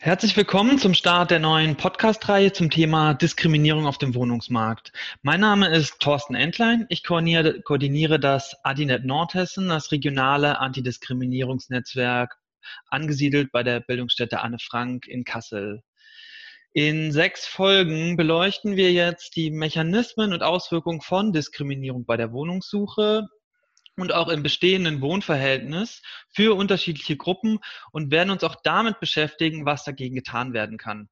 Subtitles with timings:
[0.00, 4.92] Herzlich willkommen zum Start der neuen Podcast-Reihe zum Thema Diskriminierung auf dem Wohnungsmarkt.
[5.22, 6.86] Mein Name ist Thorsten Entlein.
[6.88, 12.36] Ich koordiniere, koordiniere das Adinet Nordhessen, das regionale Antidiskriminierungsnetzwerk,
[12.86, 15.82] angesiedelt bei der Bildungsstätte Anne Frank in Kassel.
[16.72, 23.26] In sechs Folgen beleuchten wir jetzt die Mechanismen und Auswirkungen von Diskriminierung bei der Wohnungssuche,
[23.98, 27.58] und auch im bestehenden Wohnverhältnis für unterschiedliche Gruppen
[27.92, 31.08] und werden uns auch damit beschäftigen, was dagegen getan werden kann.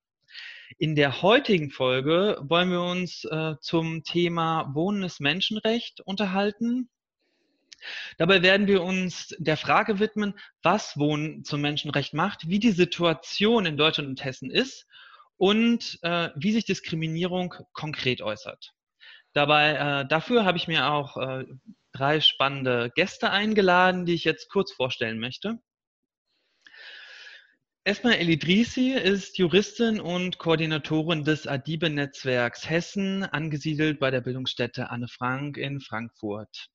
[0.78, 6.88] In der heutigen Folge wollen wir uns äh, zum Thema Wohnen ist Menschenrecht unterhalten.
[8.18, 13.66] Dabei werden wir uns der Frage widmen, was Wohnen zum Menschenrecht macht, wie die Situation
[13.66, 14.86] in Deutschland und Hessen ist
[15.36, 18.72] und äh, wie sich Diskriminierung konkret äußert.
[19.32, 21.44] Dabei, äh, dafür habe ich mir auch äh,
[21.96, 25.58] drei spannende Gäste eingeladen, die ich jetzt kurz vorstellen möchte.
[27.84, 35.56] Esma Elidrisi ist Juristin und Koordinatorin des Adibe-Netzwerks Hessen, angesiedelt bei der Bildungsstätte Anne Frank
[35.56, 36.68] in Frankfurt.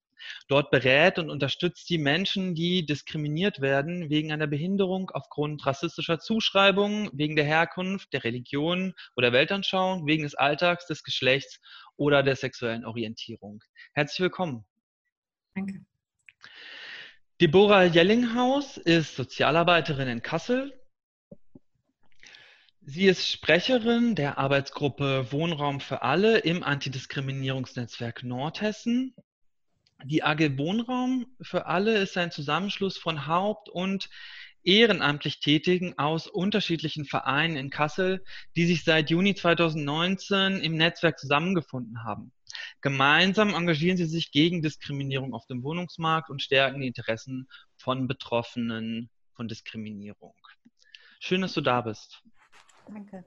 [0.47, 7.09] Dort berät und unterstützt sie Menschen, die diskriminiert werden wegen einer Behinderung aufgrund rassistischer Zuschreibungen,
[7.11, 11.59] wegen der Herkunft, der Religion oder Weltanschauung, wegen des Alltags, des Geschlechts
[11.97, 13.61] oder der sexuellen Orientierung.
[13.94, 14.66] Herzlich willkommen.
[15.55, 15.85] Danke.
[17.41, 20.80] Deborah Jellinghaus ist Sozialarbeiterin in Kassel.
[22.83, 29.16] Sie ist Sprecherin der Arbeitsgruppe Wohnraum für alle im Antidiskriminierungsnetzwerk Nordhessen.
[30.03, 34.09] Die AG Wohnraum für alle ist ein Zusammenschluss von Haupt- und
[34.63, 38.23] ehrenamtlich Tätigen aus unterschiedlichen Vereinen in Kassel,
[38.55, 42.31] die sich seit Juni 2019 im Netzwerk zusammengefunden haben.
[42.81, 49.09] Gemeinsam engagieren sie sich gegen Diskriminierung auf dem Wohnungsmarkt und stärken die Interessen von Betroffenen
[49.34, 50.36] von Diskriminierung.
[51.20, 52.23] Schön, dass du da bist.
[52.88, 53.26] Danke.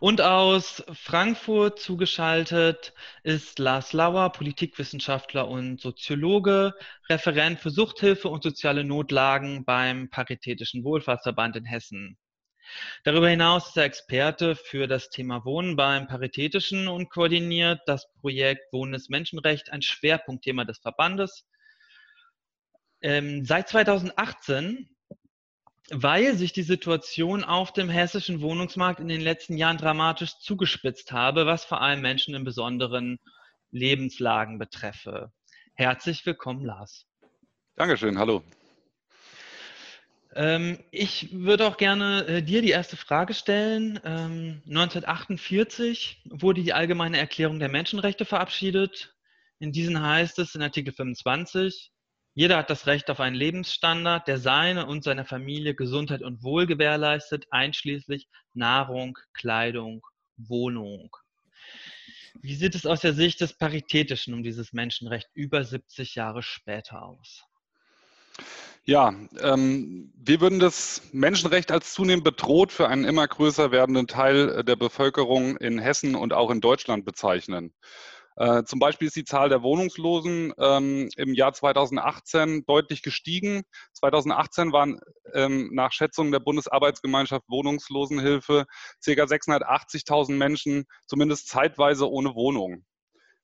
[0.00, 6.74] Und aus Frankfurt zugeschaltet ist Lars Lauer, Politikwissenschaftler und Soziologe,
[7.08, 12.18] Referent für Suchthilfe und soziale Notlagen beim Paritätischen Wohlfahrtsverband in Hessen.
[13.04, 18.72] Darüber hinaus ist er Experte für das Thema Wohnen beim Paritätischen und koordiniert das Projekt
[18.72, 21.46] Wohnen ist Menschenrecht, ein Schwerpunktthema des Verbandes.
[23.00, 24.88] Ähm, seit 2018,
[25.90, 31.46] weil sich die Situation auf dem hessischen Wohnungsmarkt in den letzten Jahren dramatisch zugespitzt habe,
[31.46, 33.18] was vor allem Menschen in besonderen
[33.72, 35.32] Lebenslagen betreffe.
[35.74, 37.06] Herzlich willkommen, Lars.
[37.74, 38.42] Dankeschön, hallo.
[40.34, 44.00] Ähm, ich würde auch gerne äh, dir die erste Frage stellen.
[44.04, 49.14] Ähm, 1948 wurde die Allgemeine Erklärung der Menschenrechte verabschiedet.
[49.58, 51.92] In diesen heißt es in Artikel 25,
[52.34, 56.66] jeder hat das Recht auf einen Lebensstandard, der seine und seiner Familie Gesundheit und Wohl
[56.66, 60.02] gewährleistet, einschließlich Nahrung, Kleidung,
[60.38, 61.14] Wohnung.
[62.40, 67.02] Wie sieht es aus der Sicht des Paritätischen um dieses Menschenrecht über 70 Jahre später
[67.02, 67.44] aus?
[68.84, 74.64] Ja, ähm, wir würden das Menschenrecht als zunehmend bedroht für einen immer größer werdenden Teil
[74.64, 77.72] der Bevölkerung in Hessen und auch in Deutschland bezeichnen.
[78.36, 83.62] Äh, zum Beispiel ist die Zahl der Wohnungslosen ähm, im Jahr 2018 deutlich gestiegen.
[83.92, 84.98] 2018 waren
[85.34, 88.64] ähm, nach Schätzungen der Bundesarbeitsgemeinschaft Wohnungslosenhilfe
[89.04, 89.10] ca.
[89.10, 92.84] 680.000 Menschen zumindest zeitweise ohne Wohnung.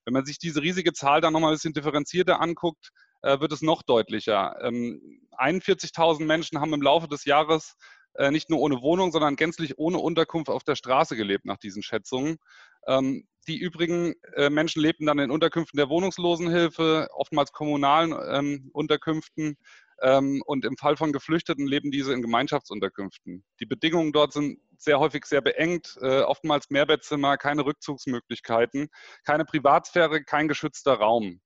[0.04, 2.91] Wenn man sich diese riesige Zahl dann nochmal ein bisschen differenzierter anguckt,
[3.22, 4.56] äh, wird es noch deutlicher.
[4.62, 7.76] 41.000 ähm, Menschen haben im Laufe des Jahres
[8.14, 11.82] äh, nicht nur ohne Wohnung, sondern gänzlich ohne Unterkunft auf der Straße gelebt nach diesen
[11.82, 12.38] Schätzungen.
[12.86, 19.56] Ähm, die übrigen äh, Menschen lebten dann in Unterkünften der Wohnungslosenhilfe, oftmals kommunalen ähm, Unterkünften.
[20.00, 23.42] und im Fall von Geflüchteten leben diese in Gemeinschaftsunterkünften.
[23.58, 28.90] Die Bedingungen dort sind sehr häufig sehr beengt, oftmals Mehrbettzimmer, keine Rückzugsmöglichkeiten,
[29.24, 31.40] keine Privatsphäre, kein geschützter Raum.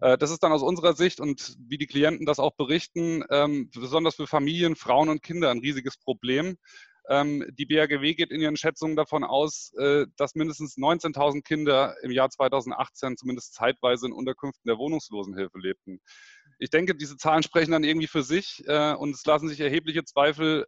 [0.00, 3.70] Äh, das ist dann aus unserer Sicht und wie die Klienten das auch berichten, ähm,
[3.70, 6.56] besonders für Familien, Frauen und Kinder ein riesiges Problem.
[7.08, 12.12] Ähm, die BAGW geht in ihren Schätzungen davon aus, äh, dass mindestens 19.000 Kinder im
[12.12, 16.00] Jahr 2018 zumindest zeitweise in Unterkünften der Wohnungslosenhilfe lebten.
[16.58, 20.04] Ich denke, diese Zahlen sprechen dann irgendwie für sich äh, und es lassen sich erhebliche
[20.04, 20.66] Zweifel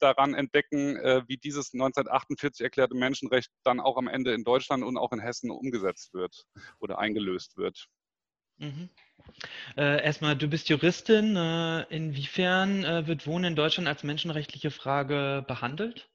[0.00, 0.96] daran entdecken,
[1.28, 5.50] wie dieses 1948 erklärte Menschenrecht dann auch am Ende in Deutschland und auch in Hessen
[5.50, 6.46] umgesetzt wird
[6.80, 7.86] oder eingelöst wird.
[8.58, 8.88] Mhm.
[9.76, 11.36] Äh, erstmal, du bist Juristin.
[11.36, 16.08] Äh, inwiefern äh, wird Wohnen in Deutschland als menschenrechtliche Frage behandelt?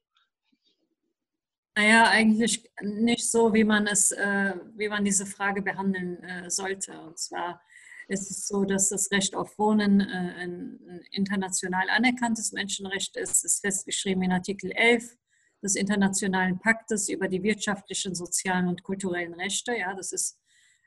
[1.74, 7.00] Naja, eigentlich nicht so, wie man es, äh, wie man diese Frage behandeln äh, sollte.
[7.00, 7.62] Und zwar
[8.08, 13.30] Es ist so, dass das Recht auf Wohnen äh, ein international anerkanntes Menschenrecht ist.
[13.30, 15.16] Es ist festgeschrieben in Artikel 11
[15.62, 19.74] des Internationalen Paktes über die wirtschaftlichen, sozialen und kulturellen Rechte.
[19.76, 20.41] Ja, das ist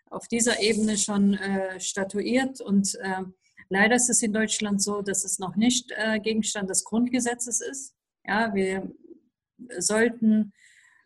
[0.10, 3.24] auf dieser Ebene schon äh, statuiert und äh,
[3.70, 7.96] leider ist es in Deutschland so, dass es noch nicht äh, Gegenstand des Grundgesetzes ist.
[8.26, 8.92] Ja, wir
[9.78, 10.54] sollten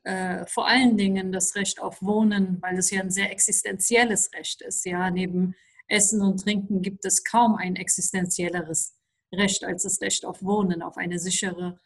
[0.04, 4.62] äh, vor allen Dingen das Recht auf Wohnen, weil es ja ein sehr existenzielles Recht
[4.62, 4.86] ist.
[4.86, 5.56] Ja, neben
[5.88, 8.95] Essen und Trinken gibt es kaum ein existenzielleres
[9.34, 11.80] Recht als das Recht auf Wohnen, auf eine sichere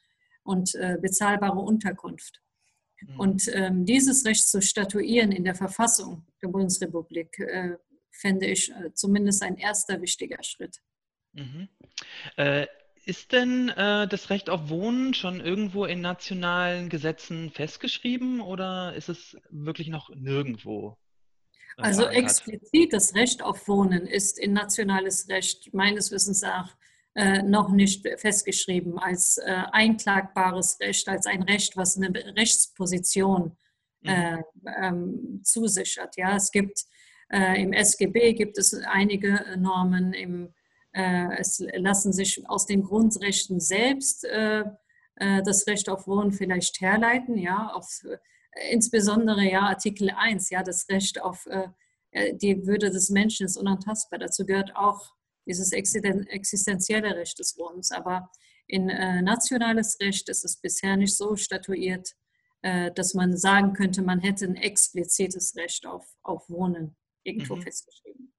[0.44, 2.43] und äh, bezahlbare Unterkunft.
[3.08, 3.20] Mhm.
[3.20, 7.78] Und ähm, dieses Recht zu statuieren in der Verfassung der Bundesrepublik äh,
[8.12, 10.80] fände ich äh, zumindest ein erster wichtiger Schritt.
[11.34, 11.68] Mhm.
[12.38, 12.68] Äh,
[13.06, 19.10] ist denn äh, das Recht auf Wohnen schon irgendwo in nationalen Gesetzen festgeschrieben oder ist
[19.10, 20.98] es wirklich noch nirgendwo?
[21.78, 26.78] Äh, also explizit das Recht auf Wohnen ist in nationales Recht meines Wissens nach
[27.16, 33.56] noch nicht festgeschrieben als äh, einklagbares Recht, als ein Recht, was eine Rechtsposition
[34.02, 34.10] mhm.
[34.10, 34.44] äh,
[34.82, 36.18] ähm, zusichert.
[36.18, 36.86] Ja, es gibt
[37.30, 40.54] äh, im SGB gibt es einige Normen, im,
[40.92, 44.26] äh, es lassen sich aus den Grundrechten selbst
[45.16, 47.88] das Recht auf Wohnen vielleicht herleiten, ja, auf,
[48.72, 51.48] insbesondere ja Artikel 1, ja, das Recht auf
[52.42, 54.18] die Würde des Menschen ist unantastbar.
[54.18, 55.14] Dazu gehört auch
[55.46, 57.92] dieses existenzielle Recht des Wohnens.
[57.92, 58.30] Aber
[58.68, 62.14] in äh, nationales Recht ist es bisher nicht so statuiert,
[62.62, 67.64] äh, dass man sagen könnte, man hätte ein explizites Recht auf, auf Wohnen irgendwo mhm.
[67.64, 68.34] festgeschrieben.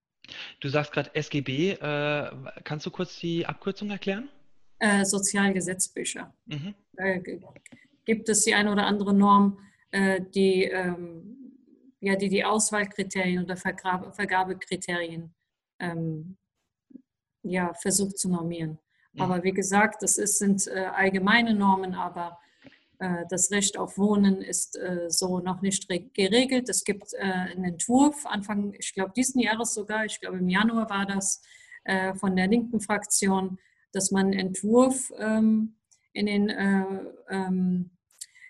[0.60, 1.72] Du sagst gerade SGB.
[1.72, 2.30] Äh,
[2.64, 4.30] kannst du kurz die Abkürzung erklären?
[4.78, 6.34] Äh, Sozialgesetzbücher.
[6.46, 6.74] Mhm.
[8.04, 9.58] gibt es die eine oder andere Norm,
[9.90, 11.58] äh, die, ähm,
[12.00, 15.34] ja, die die Auswahlkriterien oder Vergabe, Vergabekriterien
[15.78, 16.36] ähm,
[17.44, 18.78] ja, versucht zu normieren.
[19.12, 19.20] Mhm.
[19.20, 22.38] Aber wie gesagt, das ist, sind äh, allgemeine Normen, aber
[22.98, 26.68] äh, das Recht auf Wohnen ist äh, so noch nicht geregelt.
[26.68, 30.90] Es gibt äh, einen Entwurf, Anfang, ich glaube, diesen Jahres sogar, ich glaube im Januar
[30.90, 31.42] war das,
[31.84, 33.58] äh, von der linken Fraktion,
[33.92, 35.76] dass man einen Entwurf ähm,
[36.12, 36.84] in den äh,
[37.28, 37.90] ähm,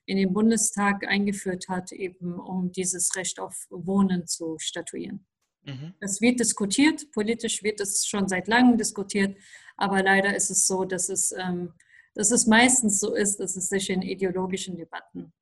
[0.06, 5.26] in den Bundestag eingeführt hat, eben um dieses Recht auf Wohnen zu statuieren.
[5.64, 5.94] Mhm.
[6.00, 9.37] Es wird diskutiert, politisch wird es schon seit langem diskutiert,
[9.76, 11.72] aber leider ist es so, dass es, ähm,
[12.14, 15.32] dass es meistens so ist, dass es sich in ideologischen Debatten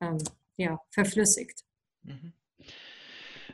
[0.00, 0.18] ähm,
[0.56, 1.64] ja, verflüssigt.
[2.02, 2.32] Mhm.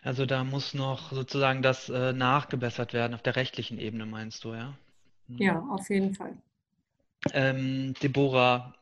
[0.03, 4.55] Also da muss noch sozusagen das äh, nachgebessert werden auf der rechtlichen Ebene, meinst du,
[4.55, 4.77] ja?
[5.29, 5.39] Mhm.
[5.39, 6.37] Ja, auf jeden Fall.
[7.33, 8.75] Ähm, Deborah,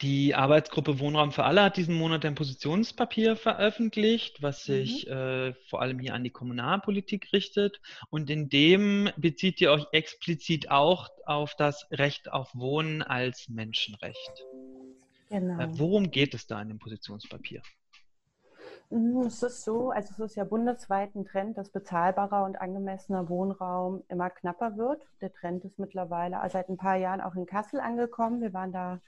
[0.00, 5.12] die Arbeitsgruppe Wohnraum für alle hat diesen Monat ein Positionspapier veröffentlicht, was sich mhm.
[5.12, 7.80] äh, vor allem hier an die Kommunalpolitik richtet.
[8.10, 14.44] Und in dem bezieht ihr euch explizit auch auf das Recht auf Wohnen als Menschenrecht.
[15.30, 15.60] Genau.
[15.60, 17.62] Äh, worum geht es da in dem Positionspapier?
[19.26, 24.02] Es ist so, also es ist ja bundesweit ein Trend, dass bezahlbarer und angemessener Wohnraum
[24.08, 25.06] immer knapper wird.
[25.20, 28.40] Der Trend ist mittlerweile seit ein paar Jahren auch in Kassel angekommen.
[28.40, 29.00] Wir waren da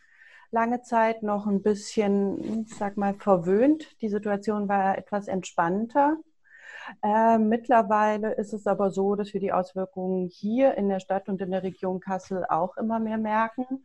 [0.51, 4.01] lange Zeit noch ein bisschen, ich sag mal, verwöhnt.
[4.01, 6.19] Die Situation war etwas entspannter.
[7.03, 11.41] Äh, mittlerweile ist es aber so, dass wir die Auswirkungen hier in der Stadt und
[11.41, 13.85] in der Region Kassel auch immer mehr merken.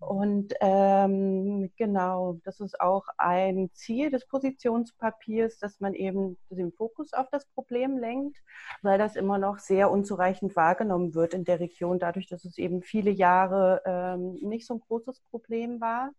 [0.00, 7.12] Und ähm, genau, das ist auch ein Ziel des Positionspapiers, dass man eben den Fokus
[7.12, 8.36] auf das Problem lenkt,
[8.82, 12.82] weil das immer noch sehr unzureichend wahrgenommen wird in der Region, dadurch, dass es eben
[12.82, 16.12] viele Jahre ähm, nicht so ein großes Problem war.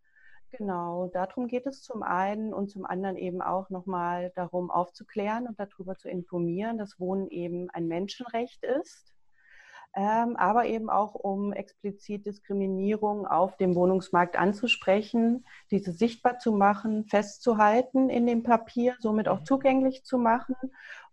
[0.57, 5.60] Genau, darum geht es zum einen und zum anderen eben auch nochmal darum aufzuklären und
[5.60, 9.13] darüber zu informieren, dass Wohnen eben ein Menschenrecht ist
[9.95, 17.05] ähm, aber eben auch um explizit Diskriminierung auf dem Wohnungsmarkt anzusprechen, diese sichtbar zu machen,
[17.05, 19.45] festzuhalten in dem Papier, somit auch mhm.
[19.45, 20.55] zugänglich zu machen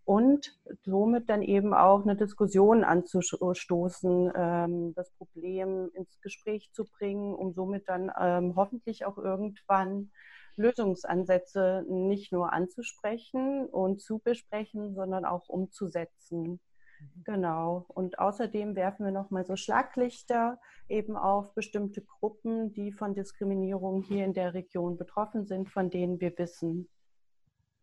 [0.04, 7.34] und somit dann eben auch eine Diskussion anzustoßen, ähm, das Problem ins Gespräch zu bringen,
[7.34, 10.10] um somit dann ähm, hoffentlich auch irgendwann
[10.56, 16.60] Lösungsansätze nicht nur anzusprechen und zu besprechen, sondern auch umzusetzen.
[17.00, 17.22] Mhm.
[17.24, 17.84] Genau.
[17.88, 24.24] Und außerdem werfen wir nochmal so Schlaglichter eben auf bestimmte Gruppen, die von Diskriminierung hier
[24.24, 26.88] in der Region betroffen sind, von denen wir wissen.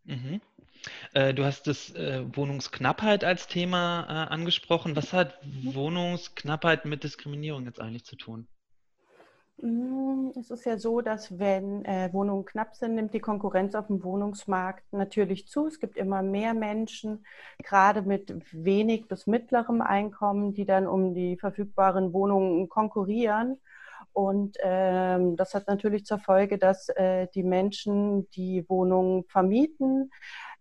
[0.07, 0.41] Mhm.
[1.13, 4.95] Äh, du hast das äh, Wohnungsknappheit als Thema äh, angesprochen.
[4.95, 5.75] Was hat mhm.
[5.75, 8.47] Wohnungsknappheit mit Diskriminierung jetzt eigentlich zu tun?
[9.59, 13.87] Mm, es ist ja so, dass wenn äh, Wohnungen knapp sind, nimmt die Konkurrenz auf
[13.87, 15.67] dem Wohnungsmarkt natürlich zu.
[15.67, 17.25] Es gibt immer mehr Menschen,
[17.63, 23.57] gerade mit wenig bis mittlerem Einkommen, die dann um die verfügbaren Wohnungen konkurrieren.
[24.17, 30.09] Und ähm, das hat natürlich zur Folge, dass äh, die Menschen, die Wohnungen vermieten,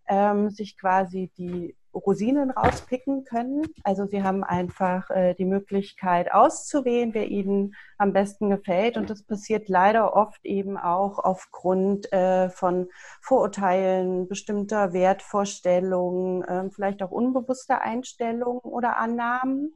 [0.09, 3.63] ähm, sich quasi die Rosinen rauspicken können.
[3.83, 8.99] Also sie haben einfach äh, die Möglichkeit auszuwählen, wer ihnen am besten gefällt.
[8.99, 12.91] Und das passiert leider oft eben auch aufgrund äh, von
[13.23, 19.73] Vorurteilen, bestimmter Wertvorstellungen, äh, vielleicht auch unbewusster Einstellungen oder Annahmen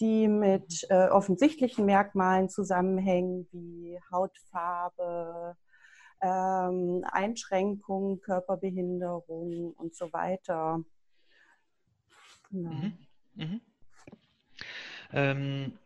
[0.00, 5.56] die mit äh, offensichtlichen Merkmalen zusammenhängen, wie Hautfarbe,
[6.22, 10.82] ähm, Einschränkungen, Körperbehinderung und so weiter.
[12.50, 12.70] Genau.
[12.70, 12.98] Mhm.
[13.34, 13.60] Mhm.
[15.12, 15.78] Ähm,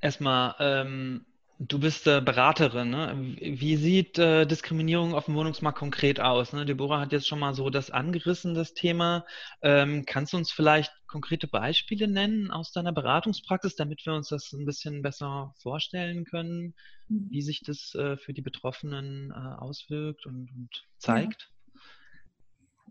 [0.00, 1.24] erstmal, ähm,
[1.58, 2.90] du bist äh, Beraterin.
[2.90, 3.36] Ne?
[3.38, 6.52] Wie sieht äh, Diskriminierung auf dem Wohnungsmarkt konkret aus?
[6.52, 6.64] Ne?
[6.64, 9.24] Deborah hat jetzt schon mal so das angerissen, das Thema.
[9.62, 14.50] Ähm, kannst du uns vielleicht konkrete Beispiele nennen aus deiner Beratungspraxis, damit wir uns das
[14.52, 16.74] ein bisschen besser vorstellen können,
[17.08, 17.26] mhm.
[17.30, 21.50] wie sich das äh, für die Betroffenen äh, auswirkt und, und zeigt?
[21.50, 21.80] Ja.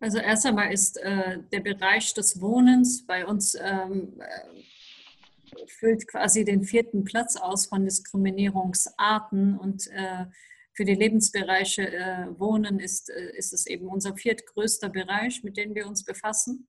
[0.01, 6.45] Also erst einmal ist äh, der Bereich des Wohnens bei uns ähm, äh, füllt quasi
[6.45, 10.25] den vierten Platz aus von Diskriminierungsarten und äh,
[10.73, 15.75] für die Lebensbereiche äh, Wohnen ist, äh, ist es eben unser viertgrößter Bereich, mit dem
[15.75, 16.67] wir uns befassen.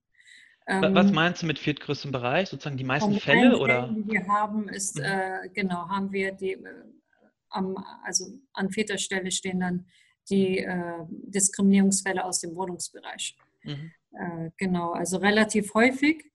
[0.67, 2.49] Ähm, Was meinst du mit viertgrößtem Bereich?
[2.49, 3.87] Sozusagen die meisten Fälle oder?
[3.87, 5.03] Die wir haben, ist mhm.
[5.03, 6.57] Äh, genau haben wir die
[7.49, 9.85] am, also an vierter Stelle stehen dann
[10.29, 13.37] die äh, Diskriminierungsfälle aus dem Wohnungsbereich.
[13.63, 13.91] Mhm.
[14.13, 16.31] Äh, genau, also relativ häufig.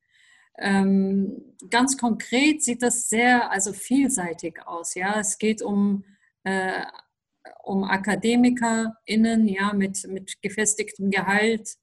[0.58, 4.94] Ähm, ganz konkret sieht das sehr also vielseitig aus.
[4.94, 6.04] Ja, es geht um
[6.44, 6.82] äh,
[7.62, 11.76] um AkademikerInnen, ja, mit, mit gefestigtem Gehalt,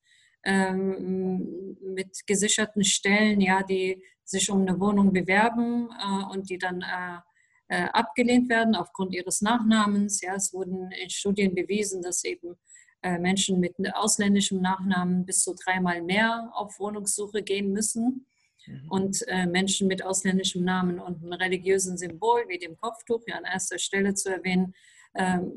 [0.45, 6.81] ähm, mit gesicherten Stellen, ja, die sich um eine Wohnung bewerben äh, und die dann
[6.81, 7.19] äh,
[7.67, 10.21] äh, abgelehnt werden aufgrund ihres Nachnamens.
[10.21, 12.55] Ja, es wurden in Studien bewiesen, dass eben
[13.01, 18.25] äh, Menschen mit ausländischem Nachnamen bis zu dreimal mehr auf Wohnungssuche gehen müssen.
[18.65, 18.89] Mhm.
[18.89, 23.45] Und äh, Menschen mit ausländischem Namen und einem religiösen Symbol wie dem Kopftuch, ja an
[23.45, 24.73] erster Stelle zu erwähnen,
[25.15, 25.53] ähm,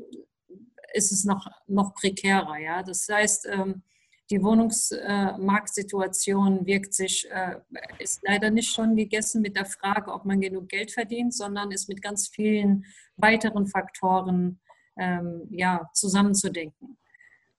[0.93, 2.57] ist es noch, noch prekärer.
[2.57, 2.83] Ja?
[2.83, 3.83] Das heißt, ähm,
[4.29, 7.55] die Wohnungsmarktsituation wirkt sich, äh,
[7.97, 11.89] ist leider nicht schon gegessen mit der Frage, ob man genug Geld verdient, sondern ist
[11.89, 14.59] mit ganz vielen weiteren Faktoren
[14.97, 16.97] ähm, ja, zusammenzudenken.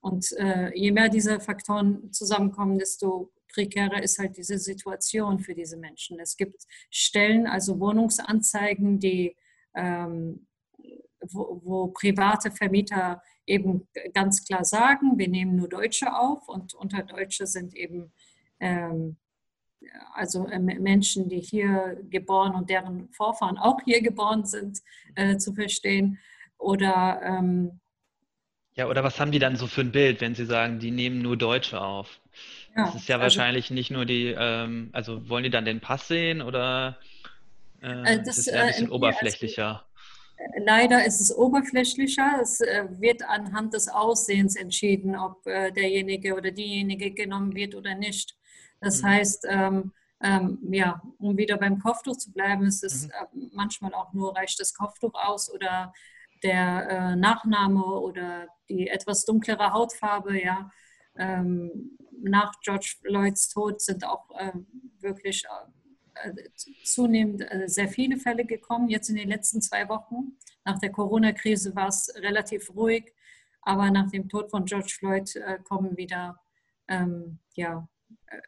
[0.00, 5.76] Und äh, je mehr diese Faktoren zusammenkommen, desto prekärer ist halt diese Situation für diese
[5.76, 6.20] Menschen.
[6.20, 9.36] Es gibt Stellen, also Wohnungsanzeigen, die,
[9.74, 10.46] ähm,
[11.28, 17.02] wo, wo private Vermieter eben ganz klar sagen, wir nehmen nur Deutsche auf und unter
[17.02, 18.12] Deutsche sind eben
[18.60, 19.16] ähm,
[20.14, 24.78] also äh, Menschen, die hier geboren und deren Vorfahren auch hier geboren sind,
[25.14, 26.18] äh, zu verstehen.
[26.58, 27.80] Oder ähm,
[28.74, 31.20] ja, oder was haben die dann so für ein Bild, wenn sie sagen, die nehmen
[31.22, 32.20] nur Deutsche auf?
[32.76, 35.80] Ja, das ist ja also, wahrscheinlich nicht nur die, ähm, also wollen die dann den
[35.80, 36.98] Pass sehen oder
[37.82, 39.84] äh, äh das, ist ja ein bisschen äh, oberflächlicher?
[40.56, 42.38] Leider ist es oberflächlicher.
[42.40, 47.94] Es äh, wird anhand des Aussehens entschieden, ob äh, derjenige oder diejenige genommen wird oder
[47.94, 48.37] nicht.
[48.80, 49.06] Das mhm.
[49.06, 49.92] heißt, ähm,
[50.23, 53.11] ähm, ja, um wieder beim Kopftuch zu bleiben, ist es mhm.
[53.11, 55.92] Äh, manchmal auch nur reicht das Kopftuch aus oder
[56.42, 60.40] der äh, Nachname oder die etwas dunklere Hautfarbe.
[60.40, 60.70] Ja,
[61.16, 64.52] ähm, nach George Floyds Tod sind auch äh,
[65.00, 65.79] wirklich äh,
[66.85, 68.88] zunehmend äh, sehr viele Fälle gekommen.
[68.88, 70.37] Jetzt in den letzten zwei Wochen.
[70.64, 73.12] Nach der Corona-Krise war es relativ ruhig,
[73.62, 76.40] aber nach dem Tod von George Floyd äh, kommen wieder
[76.88, 77.88] ähm, ja,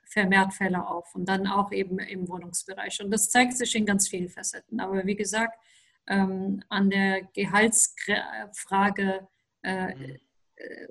[0.04, 3.02] vermehrt Fälle auf und dann auch eben im Wohnungsbereich.
[3.02, 4.80] Und das zeigt sich in ganz vielen Facetten.
[4.80, 5.58] Aber wie gesagt,
[6.06, 9.26] ähm, an der Gehaltsfrage
[9.62, 10.18] äh, mhm.
[10.56, 10.88] äh,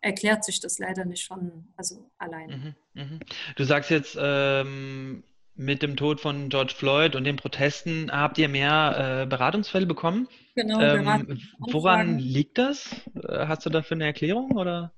[0.00, 2.74] erklärt sich das leider nicht schon also alleine.
[2.94, 3.18] Mhm, mh.
[3.56, 5.24] Du sagst jetzt, ähm,
[5.56, 10.28] mit dem Tod von George Floyd und den Protesten habt ihr mehr äh, Beratungsfälle bekommen.
[10.54, 10.80] Genau.
[10.80, 12.94] Ähm, woran liegt das?
[13.14, 14.92] Äh, hast du dafür eine Erklärung oder?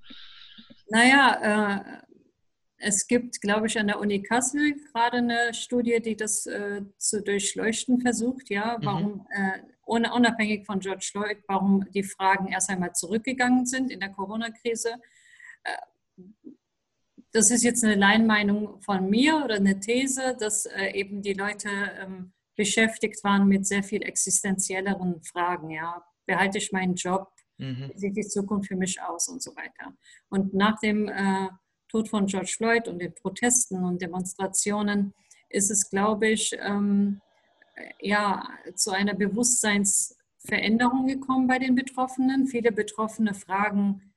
[0.90, 1.80] Naja, äh,
[2.78, 7.22] es gibt, glaube ich, an der Uni Kassel gerade eine Studie, die das äh, zu
[7.22, 8.50] durchleuchten versucht.
[8.50, 8.84] Ja, mhm.
[8.84, 9.26] warum
[9.86, 10.06] mhm.
[10.12, 15.17] unabhängig von George Floyd, warum die Fragen erst einmal zurückgegangen sind in der Corona-Krise äh,
[17.32, 21.68] das ist jetzt eine Leinmeinung von mir oder eine These, dass äh, eben die Leute
[22.00, 25.70] ähm, beschäftigt waren mit sehr viel existenzielleren Fragen.
[25.70, 27.28] Ja, behalte ich meinen Job?
[27.58, 27.90] Mhm.
[27.92, 29.94] Wie sieht die Zukunft für mich aus und so weiter?
[30.30, 31.48] Und nach dem äh,
[31.88, 35.14] Tod von George Floyd und den Protesten und Demonstrationen
[35.48, 37.20] ist es, glaube ich, ähm,
[38.00, 42.46] ja, zu einer Bewusstseinsveränderung gekommen bei den Betroffenen.
[42.46, 44.07] Viele Betroffene fragen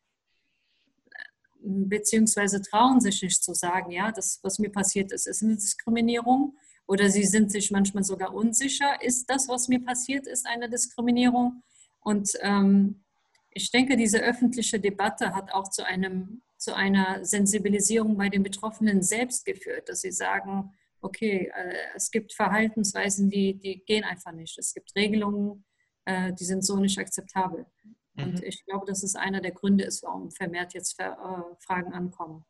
[1.63, 6.57] beziehungsweise trauen sich nicht zu sagen, ja, das, was mir passiert ist, ist eine Diskriminierung.
[6.87, 11.63] Oder sie sind sich manchmal sogar unsicher, ist das, was mir passiert, ist eine Diskriminierung.
[12.01, 13.03] Und ähm,
[13.51, 19.01] ich denke, diese öffentliche Debatte hat auch zu, einem, zu einer Sensibilisierung bei den Betroffenen
[19.01, 24.57] selbst geführt, dass sie sagen, okay, äh, es gibt Verhaltensweisen, die, die gehen einfach nicht.
[24.57, 25.63] Es gibt Regelungen,
[26.05, 27.65] äh, die sind so nicht akzeptabel.
[28.15, 28.43] Und mhm.
[28.43, 31.11] ich glaube, dass es einer der Gründe ist, warum vermehrt jetzt äh,
[31.59, 32.45] Fragen ankommen.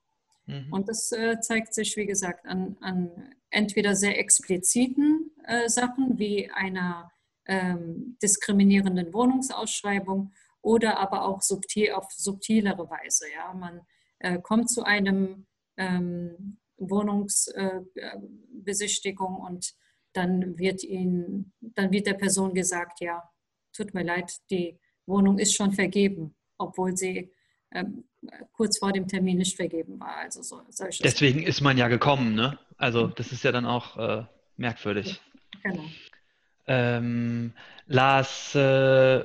[0.46, 0.72] Mhm.
[0.72, 6.50] Und das äh, zeigt sich, wie gesagt, an, an entweder sehr expliziten äh, Sachen wie
[6.52, 7.12] einer
[7.46, 13.26] ähm, diskriminierenden Wohnungsausschreibung oder aber auch subtil, auf subtilere Weise.
[13.34, 13.54] Ja?
[13.54, 13.82] Man
[14.20, 19.74] äh, kommt zu einem ähm, Wohnungsbesichtigung äh, und
[20.14, 23.24] dann wird, ihn, dann wird der Person gesagt, ja,
[23.74, 27.32] tut mir leid, die Wohnung ist schon vergeben, obwohl sie
[27.72, 28.04] ähm,
[28.54, 30.18] kurz vor dem Termin nicht vergeben war.
[30.18, 30.62] Also so,
[31.04, 32.60] Deswegen ist man ja gekommen, ne?
[32.78, 34.24] Also das ist ja dann auch äh,
[34.58, 35.22] merkwürdig.
[35.64, 35.84] Genau.
[36.68, 37.54] Ähm,
[37.88, 39.24] Lars, äh,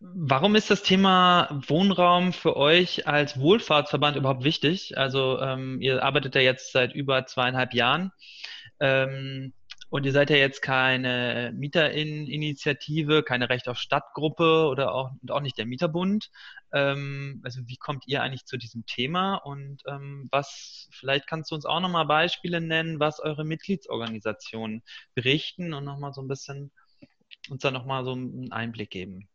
[0.00, 4.98] warum ist das Thema Wohnraum für euch als Wohlfahrtsverband überhaupt wichtig?
[4.98, 8.12] Also ähm, ihr arbeitet ja jetzt seit über zweieinhalb Jahren.
[8.80, 9.52] Ähm,
[9.90, 15.40] und ihr seid ja jetzt keine Mieterinitiative, keine Recht auf Stadtgruppe oder auch, und auch
[15.40, 16.30] nicht der Mieterbund.
[16.72, 21.54] Ähm, also wie kommt ihr eigentlich zu diesem Thema und ähm, was, vielleicht kannst du
[21.54, 24.82] uns auch nochmal Beispiele nennen, was eure Mitgliedsorganisationen
[25.14, 26.70] berichten und nochmal so ein bisschen
[27.48, 29.28] uns da nochmal so einen Einblick geben.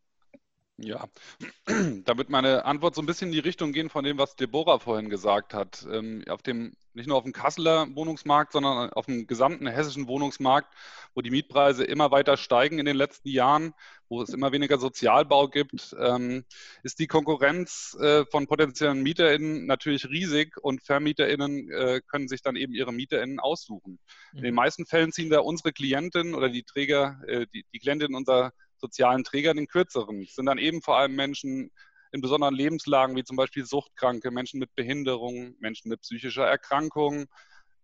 [0.78, 1.08] Ja,
[2.06, 4.80] da wird meine Antwort so ein bisschen in die Richtung gehen von dem, was Deborah
[4.80, 5.86] vorhin gesagt hat.
[5.92, 10.74] Ähm, auf dem, nicht nur auf dem Kasseler Wohnungsmarkt, sondern auf dem gesamten hessischen Wohnungsmarkt,
[11.14, 13.76] wo die Mietpreise immer weiter steigen in den letzten Jahren,
[14.10, 16.44] wo es immer weniger Sozialbau gibt, ähm,
[16.82, 22.56] ist die Konkurrenz äh, von potenziellen MieterInnen natürlich riesig und VermieterInnen äh, können sich dann
[22.56, 24.00] eben ihre MieterInnen aussuchen.
[24.34, 24.56] In den mhm.
[24.56, 29.24] meisten Fällen ziehen da unsere Klientinnen oder die Träger, äh, die, die Klientinnen unserer sozialen
[29.24, 30.22] Träger den kürzeren.
[30.22, 31.72] Es sind dann eben vor allem Menschen
[32.12, 37.26] in besonderen Lebenslagen, wie zum Beispiel Suchtkranke, Menschen mit Behinderung, Menschen mit psychischer Erkrankung,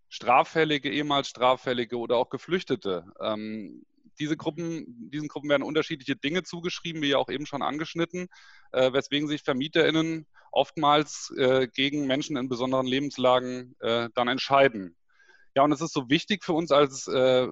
[0.10, 3.06] Straffällige, ehemals Straffällige oder auch Geflüchtete.
[3.22, 3.84] Ähm,
[4.20, 8.28] diese Gruppen, diesen Gruppen werden unterschiedliche Dinge zugeschrieben, wie ja auch eben schon angeschnitten,
[8.74, 14.96] äh, weswegen sich VermieterInnen oftmals äh, gegen Menschen in besonderen Lebenslagen äh, dann entscheiden.
[15.56, 17.48] Ja, und es ist so wichtig für uns als äh, äh,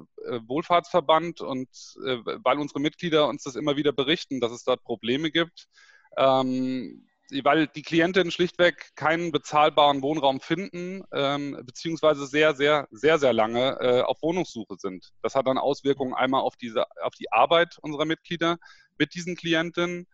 [0.48, 1.68] Wohlfahrtsverband und
[2.06, 5.68] äh, weil unsere Mitglieder uns das immer wieder berichten, dass es dort Probleme gibt,
[6.16, 7.08] ähm,
[7.44, 13.78] weil die Klientinnen schlichtweg keinen bezahlbaren Wohnraum finden, ähm, beziehungsweise sehr, sehr, sehr, sehr lange
[13.82, 15.12] äh, auf Wohnungssuche sind.
[15.22, 18.58] Das hat dann Auswirkungen einmal auf, diese, auf die Arbeit unserer Mitglieder
[18.98, 20.08] mit diesen Klientinnen.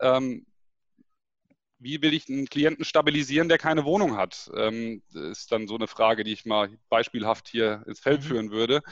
[0.00, 0.46] Ähm,
[1.80, 4.50] wie will ich einen Klienten stabilisieren, der keine Wohnung hat?
[4.54, 8.24] Ähm, ist dann so eine Frage, die ich mal beispielhaft hier ins Feld mhm.
[8.24, 8.82] führen würde.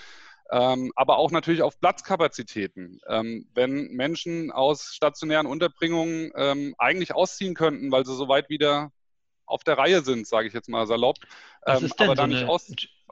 [0.51, 3.01] Ähm, aber auch natürlich auf Platzkapazitäten.
[3.07, 8.91] Ähm, wenn Menschen aus stationären Unterbringungen ähm, eigentlich ausziehen könnten, weil sie so weit wieder
[9.45, 11.17] auf der Reihe sind, sage ich jetzt mal salopp.
[11.63, 12.59] Was ähm, ist denn so eine,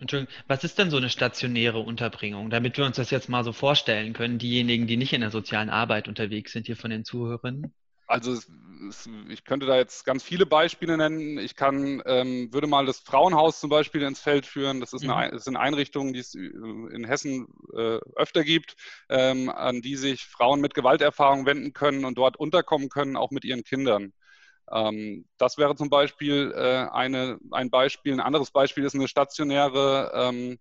[0.00, 3.52] Entschuldigung, was ist denn so eine stationäre Unterbringung, damit wir uns das jetzt mal so
[3.52, 7.72] vorstellen können, diejenigen, die nicht in der sozialen Arbeit unterwegs sind, hier von den Zuhörern?
[8.06, 8.48] Also es,
[8.88, 11.38] es, ich könnte da jetzt ganz viele Beispiele nennen.
[11.38, 14.80] Ich kann, ähm, würde mal das Frauenhaus zum Beispiel ins Feld führen.
[14.80, 15.32] Das, ist eine, mhm.
[15.32, 18.76] das sind Einrichtungen, die es äh, in Hessen äh, öfter gibt,
[19.08, 23.44] ähm, an die sich Frauen mit Gewalterfahrung wenden können und dort unterkommen können, auch mit
[23.44, 24.12] ihren Kindern.
[24.70, 28.12] Ähm, das wäre zum Beispiel äh, eine, ein Beispiel.
[28.12, 30.58] Ein anderes Beispiel ist eine stationäre ähm,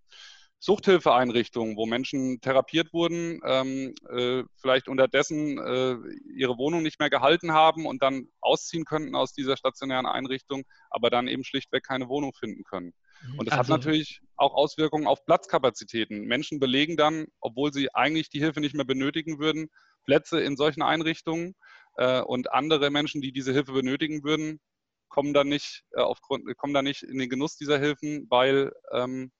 [0.58, 5.96] Suchthilfeeinrichtungen, wo Menschen therapiert wurden, ähm, äh, vielleicht unterdessen äh,
[6.34, 11.10] ihre Wohnung nicht mehr gehalten haben und dann ausziehen könnten aus dieser stationären Einrichtung, aber
[11.10, 12.94] dann eben schlichtweg keine Wohnung finden können.
[13.22, 13.38] Mhm.
[13.38, 16.22] Und das also, hat natürlich auch Auswirkungen auf Platzkapazitäten.
[16.22, 19.68] Menschen belegen dann, obwohl sie eigentlich die Hilfe nicht mehr benötigen würden,
[20.04, 21.54] Plätze in solchen Einrichtungen
[21.96, 24.60] äh, und andere Menschen, die diese Hilfe benötigen würden,
[25.08, 29.30] kommen dann nicht äh, aufgrund, kommen dann nicht in den Genuss dieser Hilfen, weil ähm,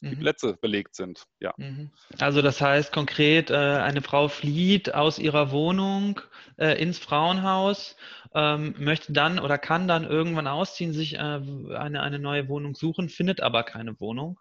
[0.00, 0.20] die mhm.
[0.20, 1.24] Plätze belegt sind.
[1.40, 1.52] Ja.
[1.56, 1.90] Mhm.
[2.18, 6.20] Also das heißt konkret, äh, eine Frau flieht aus ihrer Wohnung
[6.56, 7.96] äh, ins Frauenhaus,
[8.34, 13.08] ähm, möchte dann oder kann dann irgendwann ausziehen, sich äh, eine, eine neue Wohnung suchen,
[13.08, 14.38] findet aber keine Wohnung.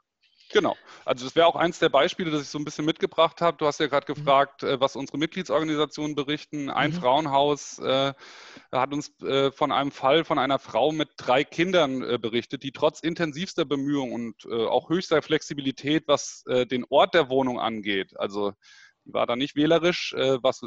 [0.52, 0.76] Genau.
[1.06, 3.58] Also das wäre auch eins der Beispiele, das ich so ein bisschen mitgebracht habe.
[3.58, 4.16] Du hast ja gerade mhm.
[4.16, 4.80] gefragt, mhm.
[4.80, 6.70] was unsere Mitgliedsorganisationen berichten.
[6.70, 6.96] Ein mhm.
[6.96, 8.14] Frauenhaus äh,
[8.72, 12.72] hat uns äh, von einem Fall von einer Frau mit drei Kindern äh, berichtet, die
[12.72, 18.18] trotz intensivster Bemühungen und äh, auch höchster Flexibilität, was äh, den Ort der Wohnung angeht,
[18.18, 18.54] also
[19.08, 20.62] die war da nicht wählerisch, äh, was,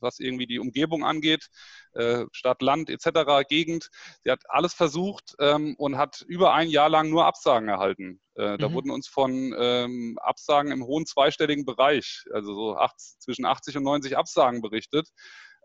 [0.00, 1.48] was irgendwie die Umgebung angeht,
[1.94, 3.88] äh, Stadt, Land etc., Gegend.
[4.22, 8.20] Sie hat alles versucht ähm, und hat über ein Jahr lang nur Absagen erhalten.
[8.34, 8.74] Äh, da mhm.
[8.74, 13.84] wurden uns von ähm, Absagen im hohen zweistelligen Bereich, also so acht, zwischen 80 und
[13.84, 15.08] 90 Absagen berichtet.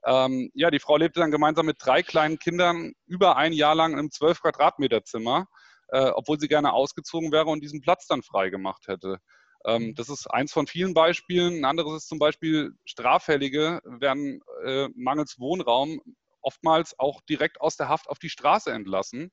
[0.04, 3.94] Ähm, ja, die Frau lebte dann gemeinsam mit drei kleinen Kindern über ein Jahr lang
[3.94, 5.48] in einem 12 Quadratmeter Zimmer,
[5.90, 9.20] äh, obwohl sie gerne ausgezogen wäre und diesen Platz dann frei gemacht hätte.
[9.66, 11.60] Ähm, das ist eins von vielen Beispielen.
[11.60, 16.02] Ein anderes ist zum Beispiel, Straffällige werden äh, mangels Wohnraum
[16.42, 19.32] oftmals auch direkt aus der Haft auf die Straße entlassen,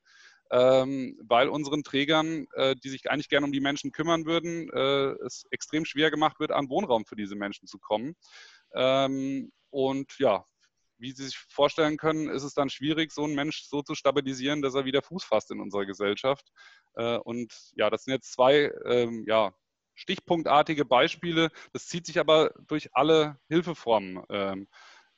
[0.50, 5.24] ähm, weil unseren Trägern, äh, die sich eigentlich gerne um die Menschen kümmern würden, äh,
[5.24, 8.14] es extrem schwer gemacht wird, an Wohnraum für diese Menschen zu kommen.
[8.74, 10.44] Ähm, und ja,
[10.98, 14.62] wie Sie sich vorstellen können, ist es dann schwierig, so einen Mensch so zu stabilisieren,
[14.62, 16.50] dass er wieder Fuß fasst in unserer Gesellschaft.
[16.96, 19.52] Äh, und ja, das sind jetzt zwei ähm, ja,
[19.98, 21.50] stichpunktartige Beispiele.
[21.72, 24.24] Das zieht sich aber durch alle Hilfeformen.
[24.30, 24.68] Ähm,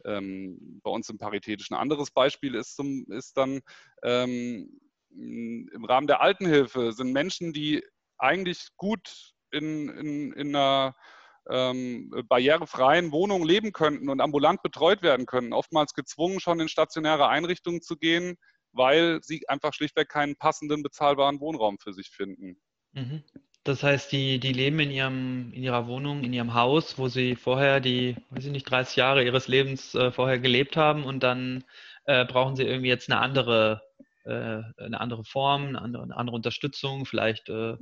[0.05, 1.77] ähm, bei uns im Paritätischen.
[1.77, 3.61] Ein anderes Beispiel ist, zum, ist dann
[4.03, 7.85] ähm, im Rahmen der Altenhilfe sind Menschen, die
[8.19, 10.95] eigentlich gut in, in, in einer
[11.49, 17.29] ähm, barrierefreien Wohnung leben könnten und ambulant betreut werden können, oftmals gezwungen, schon in stationäre
[17.29, 18.37] Einrichtungen zu gehen,
[18.73, 22.61] weil sie einfach schlichtweg keinen passenden, bezahlbaren Wohnraum für sich finden.
[22.93, 23.25] Mhm.
[23.65, 27.37] Das heißt, die, die leben in ihrem, in ihrer Wohnung, in ihrem Haus, wo sie
[27.37, 31.65] vorher die, weiß ich nicht, 30 Jahre ihres Lebens äh, vorher gelebt haben und dann
[32.07, 33.83] äh, brauchen sie irgendwie jetzt eine andere,
[34.25, 37.77] äh, eine andere Form, eine andere, eine andere Unterstützung, vielleicht äh,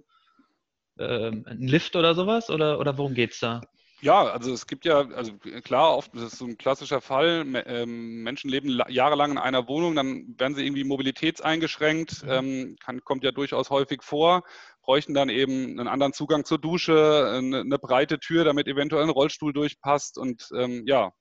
[0.98, 2.50] ähm, ein Lift oder sowas?
[2.50, 3.60] Oder, oder worum geht es da?
[4.00, 8.22] Ja, also es gibt ja, also klar, oft das ist so ein klassischer Fall, ähm,
[8.22, 12.30] Menschen leben jahrelang in einer Wohnung, dann werden sie irgendwie mobilitätseingeschränkt, mhm.
[12.30, 14.44] ähm, kann, kommt ja durchaus häufig vor,
[14.88, 19.11] bräuchten dann eben einen anderen Zugang zur Dusche, eine, eine breite Tür, damit eventuell ein
[19.11, 21.12] Rollstuhl durchpasst und ähm, ja,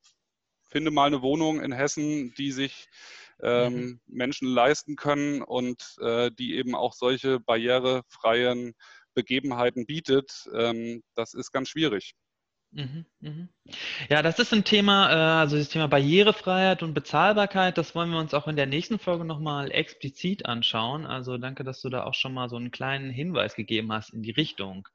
[0.70, 2.88] finde mal eine Wohnung in Hessen, die sich
[3.44, 4.00] ähm, mhm.
[4.08, 8.74] Menschen leisten können und äh, die eben auch solche barrierefreien
[9.14, 10.48] Begebenheiten bietet.
[10.54, 12.14] Ähm, das ist ganz schwierig.
[12.72, 13.50] Mhm, mhm.
[14.10, 18.20] Ja, das ist ein Thema, äh, also das Thema Barrierefreiheit und Bezahlbarkeit, das wollen wir
[18.20, 21.06] uns auch in der nächsten Folge nochmal explizit anschauen.
[21.06, 24.22] Also danke, dass du da auch schon mal so einen kleinen Hinweis gegeben hast in
[24.22, 24.88] die Richtung.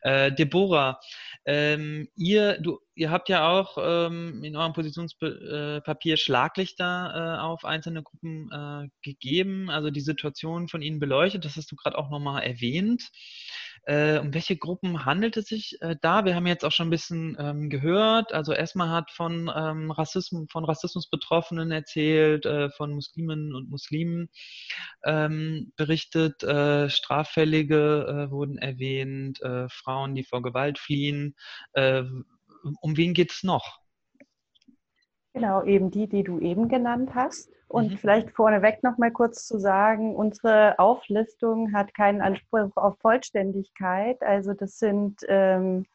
[0.00, 1.00] Äh, Deborah,
[1.44, 8.02] ähm, ihr, du, ihr habt ja auch ähm, in eurem Positionspapier Schlaglichter äh, auf einzelne
[8.02, 8.50] Gruppen
[9.02, 13.10] gegeben, also die Situation von ihnen beleuchtet, das hast du gerade auch nochmal erwähnt.
[13.84, 16.24] Äh, um welche Gruppen handelt es sich da?
[16.24, 18.32] Wir haben jetzt auch schon ein bisschen ähm, gehört.
[18.32, 24.28] Also erstmal hat von, ähm, Rassismus, von Rassismus Betroffenen erzählt, äh, von Musliminnen und Muslimen
[25.04, 26.42] ähm, berichtet.
[26.42, 31.34] Äh, Straffällige äh, wurden erwähnt, äh, Frauen, die vor Gewalt fliehen.
[31.74, 33.80] um wen geht es noch?
[35.34, 37.50] Genau, eben die, die du eben genannt hast.
[37.72, 37.96] Und mhm.
[37.96, 44.22] vielleicht vorneweg noch mal kurz zu sagen, unsere Auflistung hat keinen Anspruch auf Vollständigkeit.
[44.22, 45.86] Also das sind ähm,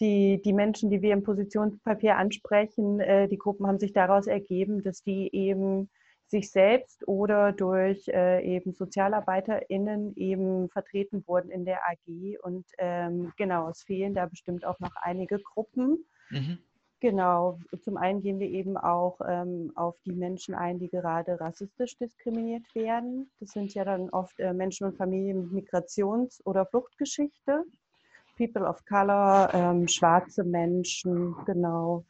[0.00, 4.82] die, die Menschen, die wir im Positionspapier ansprechen, äh, die Gruppen haben sich daraus ergeben,
[4.82, 5.90] dass die eben
[6.30, 12.38] sich selbst oder durch äh, eben SozialarbeiterInnen eben vertreten wurden in der AG.
[12.42, 16.06] Und ähm, genau, es fehlen da bestimmt auch noch einige Gruppen.
[16.30, 16.58] Mhm.
[17.00, 21.96] Genau, zum einen gehen wir eben auch ähm, auf die Menschen ein, die gerade rassistisch
[21.96, 23.30] diskriminiert werden.
[23.40, 27.64] Das sind ja dann oft äh, Menschen und Familien mit Migrations- oder Fluchtgeschichte.
[28.40, 32.06] People of Color, ähm, schwarze Menschen, genau.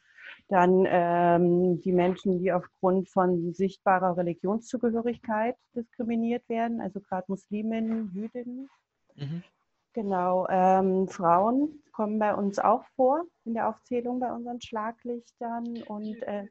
[0.48, 8.70] Dann ähm, die Menschen, die aufgrund von sichtbarer Religionszugehörigkeit diskriminiert werden, also gerade Musliminnen, Jüdinnen.
[9.16, 9.42] Mhm.
[9.92, 16.22] Genau, ähm, Frauen kommen bei uns auch vor in der Aufzählung bei unseren Schlaglichtern und
[16.22, 16.46] äh,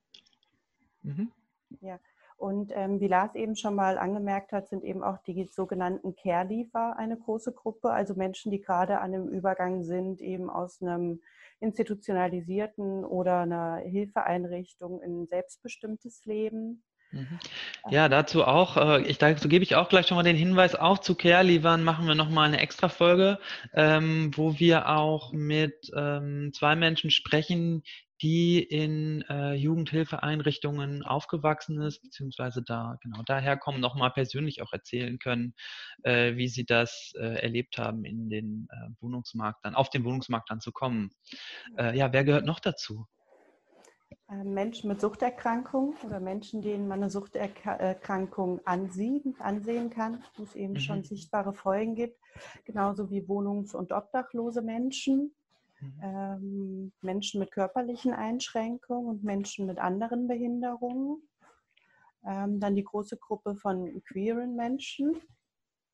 [1.04, 1.32] mhm.
[1.80, 1.98] ja.
[2.40, 6.96] Und ähm, wie Lars eben schon mal angemerkt hat, sind eben auch die sogenannten Care-Liefer
[6.98, 11.20] eine große Gruppe, also Menschen, die gerade an einem Übergang sind, eben aus einem
[11.60, 16.82] institutionalisierten oder einer Hilfeeinrichtung in ein selbstbestimmtes Leben.
[17.12, 17.40] Mhm.
[17.90, 21.00] Ja, dazu auch, äh, ich, dazu gebe ich auch gleich schon mal den Hinweis, auch
[21.00, 23.40] zu Care-Liefern machen wir nochmal eine extra Folge,
[23.74, 27.84] ähm, wo wir auch mit ähm, zwei Menschen sprechen,
[28.22, 35.20] die in äh, Jugendhilfeeinrichtungen aufgewachsen ist, beziehungsweise da genau daher kommen, nochmal persönlich auch erzählen
[35.20, 35.54] können,
[36.04, 40.50] äh, wie sie das äh, erlebt haben, in den äh, Wohnungsmarkt dann, auf den Wohnungsmarkt
[40.50, 41.12] dann zu kommen.
[41.78, 43.06] Äh, ja, wer gehört noch dazu?
[44.30, 50.56] Äh, Menschen mit Suchterkrankungen oder Menschen, denen man eine Suchterkrankung ansehen, ansehen kann, wo es
[50.56, 50.80] eben mhm.
[50.80, 52.20] schon sichtbare Folgen gibt,
[52.66, 55.34] genauso wie wohnungs- und obdachlose Menschen,
[55.80, 56.00] mhm.
[56.02, 61.22] ähm, Menschen mit körperlichen Einschränkungen und Menschen mit anderen Behinderungen.
[62.26, 65.16] Ähm, dann die große Gruppe von queeren Menschen.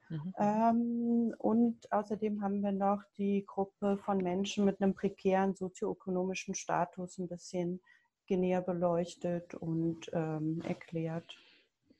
[0.09, 0.33] Mhm.
[0.37, 7.17] Ähm, und außerdem haben wir noch die Gruppe von Menschen mit einem prekären sozioökonomischen Status
[7.17, 7.81] ein bisschen
[8.29, 11.37] näher beleuchtet und ähm, erklärt.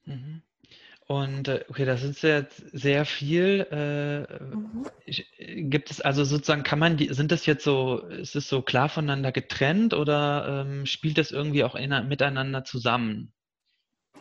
[0.06, 0.42] Mhm.
[1.08, 3.68] Und äh, okay, das ist jetzt sehr viel.
[3.72, 5.70] Äh, mhm.
[5.70, 8.90] Gibt es also sozusagen, kann man die, sind das jetzt so, ist es so klar
[8.90, 13.34] voneinander getrennt oder ähm, spielt das irgendwie auch in, miteinander zusammen?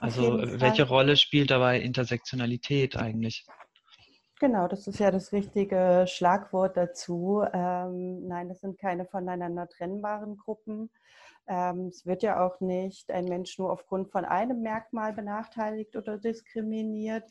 [0.00, 3.46] Also welche Rolle spielt dabei Intersektionalität eigentlich?
[4.40, 7.42] Genau, das ist ja das richtige Schlagwort dazu.
[7.52, 10.90] Ähm, nein, das sind keine voneinander trennbaren Gruppen.
[11.46, 16.18] Ähm, es wird ja auch nicht ein Mensch nur aufgrund von einem Merkmal benachteiligt oder
[16.18, 17.24] diskriminiert.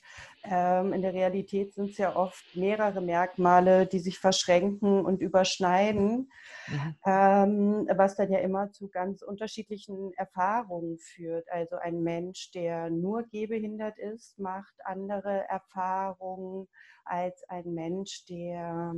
[0.44, 6.32] Ähm, in der Realität sind es ja oft mehrere Merkmale, die sich verschränken und überschneiden,
[6.68, 6.96] mhm.
[7.06, 11.50] ähm, was dann ja immer zu ganz unterschiedlichen Erfahrungen führt.
[11.52, 16.68] Also ein Mensch, der nur gehbehindert ist, macht andere Erfahrungen
[17.06, 18.94] als ein Mensch, der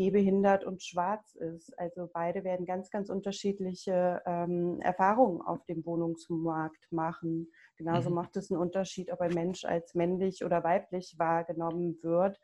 [0.00, 1.78] gehbehindert und schwarz ist.
[1.78, 7.52] Also beide werden ganz, ganz unterschiedliche ähm, Erfahrungen auf dem Wohnungsmarkt machen.
[7.76, 8.16] Genauso mhm.
[8.16, 12.40] macht es einen Unterschied, ob ein Mensch als männlich oder weiblich wahrgenommen wird.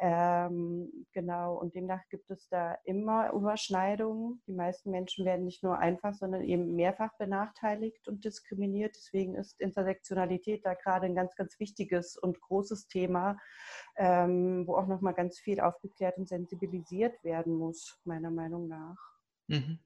[0.00, 4.42] Ähm, genau, und demnach gibt es da immer Überschneidungen.
[4.48, 8.96] Die meisten Menschen werden nicht nur einfach, sondern eben mehrfach benachteiligt und diskriminiert.
[8.96, 13.36] Deswegen ist Intersektionalität da gerade ein ganz, ganz wichtiges und großes Thema,
[13.98, 18.96] ähm, wo auch nochmal ganz viel aufgeklärt und sensibilisiert werden muss, meiner Meinung nach.
[19.48, 19.80] Mhm.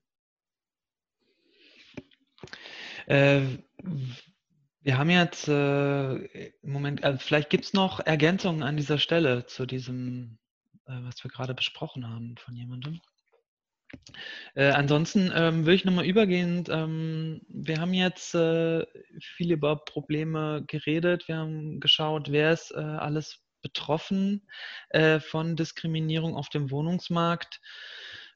[3.07, 3.41] Äh,
[4.83, 9.47] wir haben jetzt äh, im Moment, also vielleicht gibt es noch Ergänzungen an dieser Stelle
[9.47, 10.39] zu diesem,
[10.87, 13.01] äh, was wir gerade besprochen haben von jemandem.
[14.55, 16.65] Äh, ansonsten ähm, würde ich nochmal übergehen.
[16.69, 18.85] Ähm, wir haben jetzt äh,
[19.37, 21.29] viel über Probleme geredet.
[21.29, 24.49] Wir haben geschaut, wer ist äh, alles betroffen
[24.91, 27.61] äh, von Diskriminierung auf dem Wohnungsmarkt.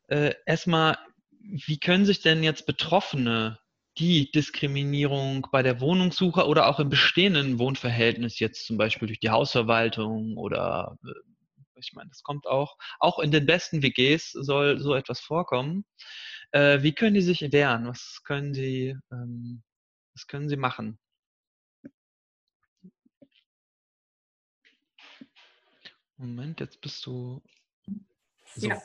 [0.09, 0.99] Äh, erstmal,
[1.41, 3.59] wie können sich denn jetzt Betroffene
[3.99, 9.31] die Diskriminierung bei der Wohnungssuche oder auch im bestehenden Wohnverhältnis, jetzt zum Beispiel durch die
[9.31, 11.13] Hausverwaltung oder äh,
[11.79, 15.85] ich meine, das kommt auch, auch in den besten WGs soll so etwas vorkommen.
[16.53, 17.87] Äh, wie können die sich wehren?
[17.87, 19.63] Was können sie, ähm,
[20.15, 20.99] was können sie machen?
[26.19, 27.43] Moment, jetzt bist du.
[28.55, 28.69] So.
[28.69, 28.83] Ja.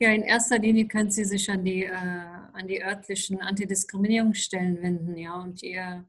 [0.00, 5.16] Ja, in erster Linie können Sie sich an die, äh, an die örtlichen Antidiskriminierungsstellen wenden
[5.16, 6.08] ja, und ihr,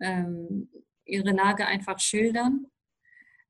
[0.00, 0.68] ähm,
[1.04, 2.66] Ihre Lage einfach schildern.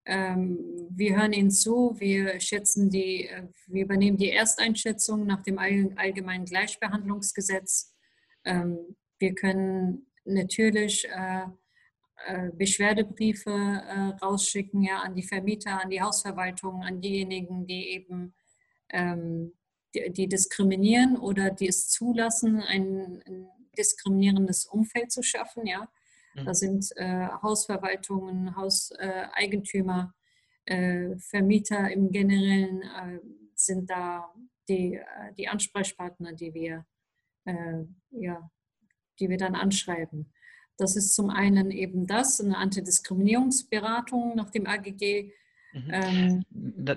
[0.05, 0.59] Ähm,
[0.90, 6.44] wir hören Ihnen zu, wir schätzen die, äh, wir übernehmen die Ersteinschätzung nach dem Allgemeinen
[6.44, 7.94] Gleichbehandlungsgesetz.
[8.44, 11.46] Ähm, wir können natürlich äh,
[12.26, 18.35] äh, Beschwerdebriefe äh, rausschicken ja, an die Vermieter, an die Hausverwaltung, an diejenigen, die eben
[18.90, 19.52] ähm,
[19.94, 25.66] die, die diskriminieren oder die es zulassen, ein, ein diskriminierendes Umfeld zu schaffen.
[25.66, 25.88] Ja?
[26.35, 26.44] Mhm.
[26.44, 30.14] Da sind äh, Hausverwaltungen, Hauseigentümer,
[30.64, 33.20] äh, Vermieter im Generellen äh,
[33.54, 34.33] sind da
[34.68, 36.87] die, äh, die Ansprechpartner, die wir,
[37.44, 38.50] äh, ja,
[39.18, 40.33] die wir dann anschreiben.
[40.81, 45.33] Das ist zum einen eben das, eine Antidiskriminierungsberatung nach dem AGG
[45.73, 45.90] Mhm.
[45.93, 46.45] Ähm,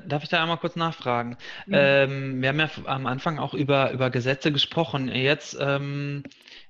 [0.08, 1.38] Darf ich da einmal kurz nachfragen?
[1.68, 2.04] Ja.
[2.04, 5.10] Ähm, wir haben ja am Anfang auch über, über Gesetze gesprochen.
[5.10, 6.24] Jetzt ähm,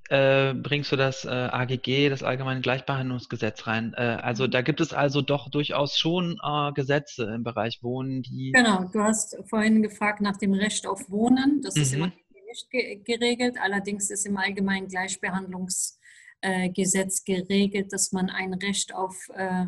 [0.10, 3.93] äh, bringst du das äh, AGG, das Allgemeine Gleichbehandlungsgesetz rein.
[3.95, 4.52] Äh, also mhm.
[4.52, 8.52] da gibt es also doch durchaus schon äh, Gesetze im Bereich Wohnen, die.
[8.52, 11.62] Genau, du hast vorhin gefragt nach dem Recht auf Wohnen.
[11.63, 11.82] Das mhm.
[11.82, 12.12] ist immer
[12.47, 13.56] nicht geregelt.
[13.62, 16.02] Allerdings ist im Allgemeinen Gleichbehandlungsgesetz
[16.43, 19.65] äh, geregelt, dass man ein Recht auf äh,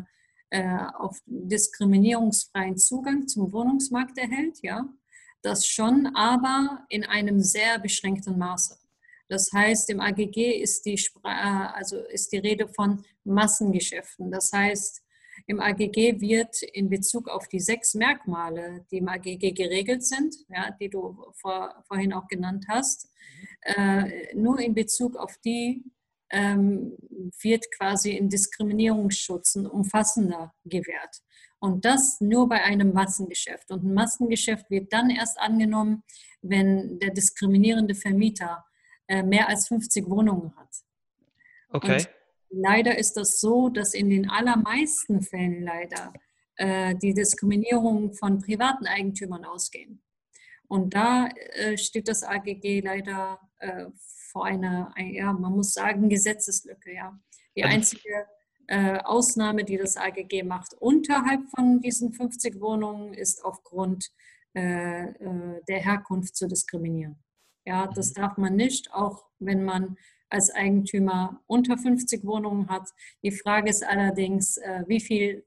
[0.50, 4.88] äh, auf diskriminierungsfreien Zugang zum Wohnungsmarkt erhält, ja,
[5.42, 8.78] das schon, aber in einem sehr beschränkten Maße.
[9.28, 14.30] Das heißt, im AGG ist die, Spra also ist die Rede von Massengeschäften.
[14.30, 15.02] Das heißt,
[15.48, 20.70] Im AGG wird in Bezug auf die sechs Merkmale, die im AGG geregelt sind, ja,
[20.80, 23.10] die du vor, vorhin auch genannt hast,
[23.62, 25.84] äh, nur in Bezug auf die
[26.30, 26.96] ähm,
[27.40, 31.22] wird quasi in Diskriminierungsschutz umfassender gewährt.
[31.58, 33.70] Und das nur bei einem Massengeschäft.
[33.70, 36.02] Und ein Massengeschäft wird dann erst angenommen,
[36.42, 38.64] wenn der diskriminierende Vermieter
[39.08, 40.68] äh, mehr als 50 Wohnungen hat.
[41.70, 41.96] Okay.
[41.96, 42.08] Und
[42.50, 46.12] leider ist das so, dass in den allermeisten Fällen leider
[46.56, 50.02] äh, die Diskriminierung von privaten Eigentümern ausgehen.
[50.68, 53.86] Und da äh, steht das AGG leider äh,
[54.36, 56.92] vor einer, ein, ja, man muss sagen, Gesetzeslücke.
[56.92, 57.18] Ja.
[57.56, 58.26] Die einzige
[58.66, 64.10] äh, Ausnahme, die das AGG macht unterhalb von diesen 50 Wohnungen, ist aufgrund
[64.54, 67.16] äh, äh, der Herkunft zu diskriminieren.
[67.64, 68.20] Ja, das mhm.
[68.20, 69.96] darf man nicht, auch wenn man
[70.28, 72.90] als Eigentümer unter 50 Wohnungen hat.
[73.22, 75.46] Die Frage ist allerdings, äh, wie viel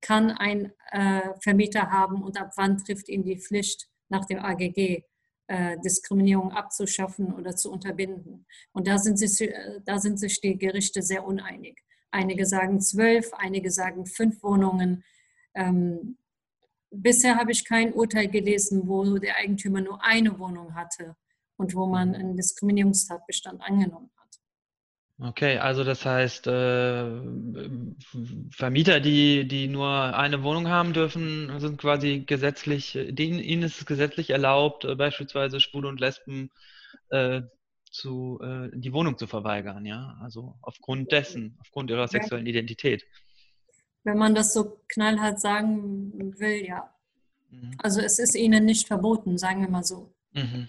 [0.00, 5.04] kann ein äh, Vermieter haben und ab wann trifft ihn die Pflicht nach dem AGG
[5.48, 8.46] äh, Diskriminierung abzuschaffen oder zu unterbinden.
[8.72, 9.50] Und da sind, sich,
[9.84, 11.80] da sind sich die Gerichte sehr uneinig.
[12.10, 15.04] Einige sagen zwölf, einige sagen fünf Wohnungen.
[15.54, 16.18] Ähm,
[16.90, 21.16] bisher habe ich kein Urteil gelesen, wo der Eigentümer nur eine Wohnung hatte
[21.56, 24.10] und wo man einen Diskriminierungstatbestand angenommen.
[25.18, 27.20] Okay, also das heißt, äh,
[28.50, 33.86] Vermieter, die, die nur eine Wohnung haben dürfen, sind quasi gesetzlich, denen, ihnen ist es
[33.86, 36.50] gesetzlich erlaubt, äh, beispielsweise Schwule und Lesben
[37.08, 37.40] äh,
[37.90, 40.18] zu, äh, die Wohnung zu verweigern, ja?
[40.20, 43.06] Also aufgrund dessen, aufgrund ihrer sexuellen Identität.
[44.04, 46.92] Wenn man das so knallhart sagen will, ja.
[47.48, 47.70] Mhm.
[47.78, 50.12] Also es ist ihnen nicht verboten, sagen wir mal so.
[50.32, 50.68] Mhm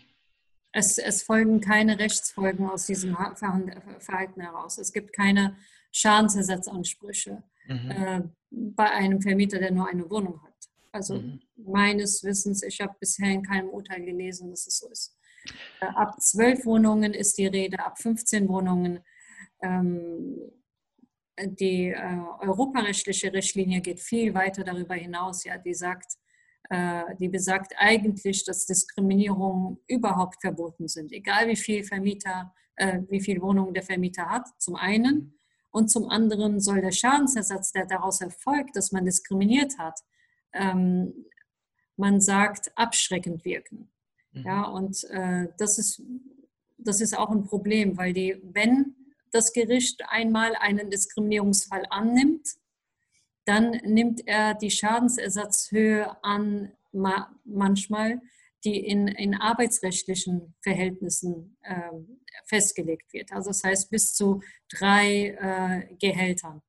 [0.78, 4.78] es, es folgen keine Rechtsfolgen aus diesem Verhalten heraus.
[4.78, 5.58] Es gibt keine
[5.92, 7.92] Schadensersatzansprüche mhm.
[7.92, 10.54] äh, bei einem Vermieter, der nur eine Wohnung hat.
[10.92, 11.42] Also mhm.
[11.56, 15.18] meines Wissens, ich habe bisher in keinem Urteil gelesen, dass es so ist.
[15.82, 19.00] Äh, ab zwölf Wohnungen ist die Rede, ab 15 Wohnungen.
[19.64, 20.38] Ähm,
[21.40, 25.44] die äh, europarechtliche Richtlinie geht viel weiter darüber hinaus.
[25.44, 26.14] Ja, die sagt,
[27.20, 33.42] die besagt eigentlich, dass Diskriminierungen überhaupt verboten sind, egal wie viel Vermieter, äh, wie viel
[33.42, 35.40] Wohnungen der Vermieter hat, zum einen.
[35.72, 40.00] Und zum anderen soll der Schadensersatz, der daraus erfolgt, dass man diskriminiert hat,
[40.54, 41.26] ähm,
[41.96, 43.90] man sagt, abschreckend wirken.
[44.32, 44.44] Mhm.
[44.44, 46.02] Ja, und äh, das, ist,
[46.78, 48.96] das ist auch ein Problem, weil die, wenn
[49.32, 52.48] das Gericht einmal einen Diskriminierungsfall annimmt,
[53.48, 58.22] dann nimmt er die Schadensersatzhöhe an, manchmal,
[58.66, 61.92] die in, in arbeitsrechtlichen Verhältnissen äh,
[62.46, 63.32] festgelegt wird.
[63.32, 66.62] Also das heißt bis zu drei äh, Gehältern.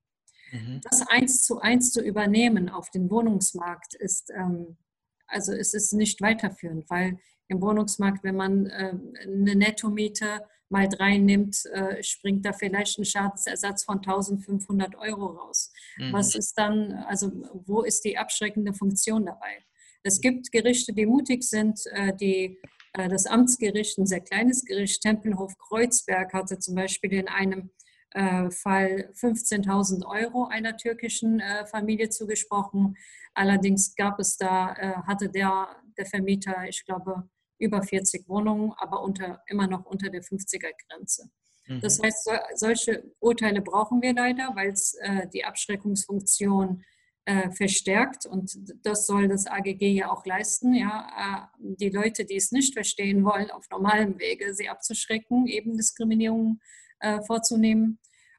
[0.53, 0.81] Mhm.
[0.89, 4.77] Das eins zu eins zu übernehmen auf den Wohnungsmarkt ist, ähm,
[5.27, 11.19] also es ist nicht weiterführend, weil im Wohnungsmarkt, wenn man äh, eine Nettomiete mal drei
[11.19, 15.73] nimmt, äh, springt da vielleicht ein Schadensersatz von 1500 Euro raus.
[15.97, 16.13] Mhm.
[16.13, 17.31] Was ist dann, also
[17.67, 19.65] wo ist die abschreckende Funktion dabei?
[20.03, 22.59] Es gibt Gerichte, die mutig sind, äh, die
[22.93, 27.71] äh, das Amtsgericht, ein sehr kleines Gericht, Tempelhof-Kreuzberg, hatte zum Beispiel in einem
[28.11, 32.97] äh, Fall 15.000 Euro einer türkischen äh, Familie zugesprochen.
[33.35, 37.29] Allerdings gab es da, äh, hatte der, der Vermieter, ich glaube,
[37.59, 41.31] über 40 Wohnungen, aber unter, immer noch unter der 50er-Grenze.
[41.67, 41.81] Mhm.
[41.81, 46.85] Das heißt, so, solche Urteile brauchen wir leider, weil es äh, die Abschreckungsfunktion
[47.25, 52.37] äh, verstärkt und das soll das AGG ja auch leisten, ja, äh, die Leute, die
[52.37, 56.61] es nicht verstehen wollen, auf normalem Wege sie abzuschrecken, eben Diskriminierung
[57.01, 57.99] äh, vorzunehmen.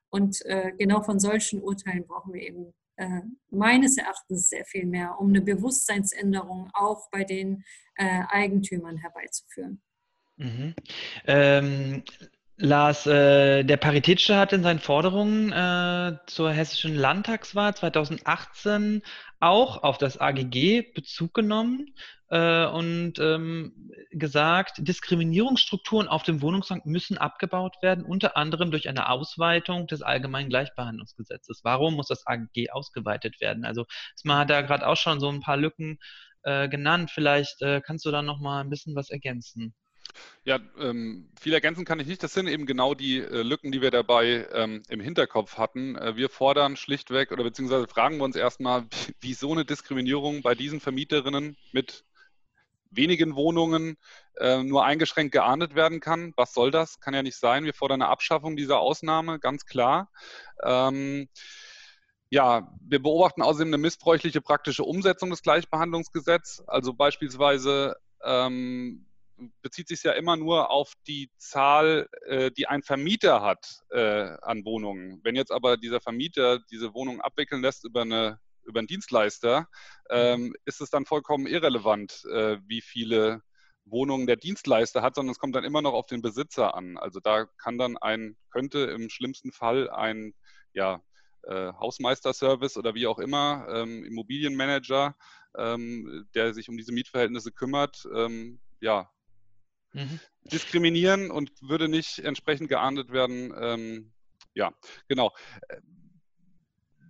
[0.10, 5.16] Und äh, genau von solchen Urteilen brauchen wir eben äh, meines Erachtens sehr viel mehr,
[5.20, 7.64] um eine Bewusstseinsänderung auch bei den
[7.96, 9.82] äh, Eigentümern herbeizuführen.
[10.36, 10.76] Mhm.
[11.26, 12.04] Ähm,
[12.58, 19.02] Lars, äh, der Paritätische hat in seinen Forderungen äh, zur hessischen Landtagswahl 2018
[19.40, 21.96] auch auf das AGG Bezug genommen
[22.30, 29.10] äh, und ähm, gesagt, Diskriminierungsstrukturen auf dem Wohnungsmarkt müssen abgebaut werden, unter anderem durch eine
[29.10, 31.62] Ausweitung des allgemeinen Gleichbehandlungsgesetzes.
[31.64, 33.66] Warum muss das AGG ausgeweitet werden?
[33.66, 33.86] Also
[34.24, 36.00] man hat da gerade auch schon so ein paar Lücken
[36.44, 37.12] äh, genannt.
[37.12, 39.74] Vielleicht äh, kannst du da noch mal ein bisschen was ergänzen.
[40.44, 42.24] Ja, ähm, viel ergänzen kann ich nicht.
[42.24, 45.96] Das sind eben genau die äh, Lücken, die wir dabei ähm, im Hinterkopf hatten.
[45.96, 48.86] Äh, wir fordern schlichtweg oder beziehungsweise fragen wir uns erstmal,
[49.22, 52.06] wie so eine Diskriminierung bei diesen Vermieterinnen mit
[52.92, 53.98] wenigen Wohnungen
[54.38, 56.34] äh, nur eingeschränkt geahndet werden kann.
[56.36, 57.00] Was soll das?
[57.00, 57.66] Kann ja nicht sein.
[57.66, 60.10] Wir fordern eine Abschaffung dieser Ausnahme, ganz klar.
[60.64, 61.30] Ähm,
[62.30, 66.68] ja, wir beobachten außerdem eine missbräuchliche praktische Umsetzung des Gleichbehandlungsgesetzes.
[66.68, 69.06] Also beispielsweise ähm,
[69.62, 74.66] bezieht sich ja immer nur auf die Zahl, äh, die ein Vermieter hat äh, an
[74.66, 75.20] Wohnungen.
[75.24, 79.68] Wenn jetzt aber dieser Vermieter diese Wohnung abwickeln lässt über, eine, über einen Dienstleister,
[80.10, 83.42] ähm, ist es dann vollkommen irrelevant, äh, wie viele
[83.86, 86.98] Wohnungen der Dienstleister hat, sondern es kommt dann immer noch auf den Besitzer an.
[86.98, 90.34] Also da kann dann ein, könnte im schlimmsten Fall ein
[90.74, 91.02] ja,
[91.44, 95.16] äh, Hausmeisterservice oder wie auch immer, ähm, Immobilienmanager,
[95.58, 99.10] ähm, der sich um diese Mietverhältnisse kümmert, ähm, ja,
[99.94, 100.20] mhm.
[100.44, 103.54] diskriminieren und würde nicht entsprechend geahndet werden.
[103.60, 104.14] Ähm,
[104.54, 104.74] ja,
[105.08, 105.34] genau.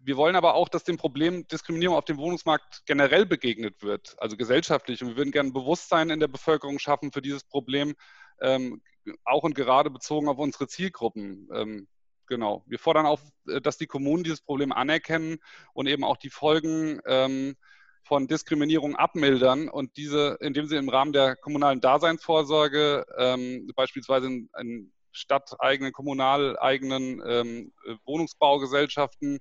[0.01, 4.37] Wir wollen aber auch, dass dem Problem Diskriminierung auf dem Wohnungsmarkt generell begegnet wird, also
[4.37, 5.01] gesellschaftlich.
[5.03, 7.95] Und wir würden gerne Bewusstsein in der Bevölkerung schaffen für dieses Problem,
[8.41, 8.81] ähm,
[9.25, 11.49] auch und gerade bezogen auf unsere Zielgruppen.
[11.53, 11.87] Ähm,
[12.27, 12.63] genau.
[12.67, 15.37] Wir fordern auch, äh, dass die Kommunen dieses Problem anerkennen
[15.73, 17.55] und eben auch die Folgen ähm,
[18.03, 24.49] von Diskriminierung abmildern und diese, indem sie im Rahmen der kommunalen Daseinsvorsorge ähm, beispielsweise in,
[24.59, 27.73] in stadteigenen, kommunaleigenen ähm,
[28.05, 29.39] Wohnungsbaugesellschaften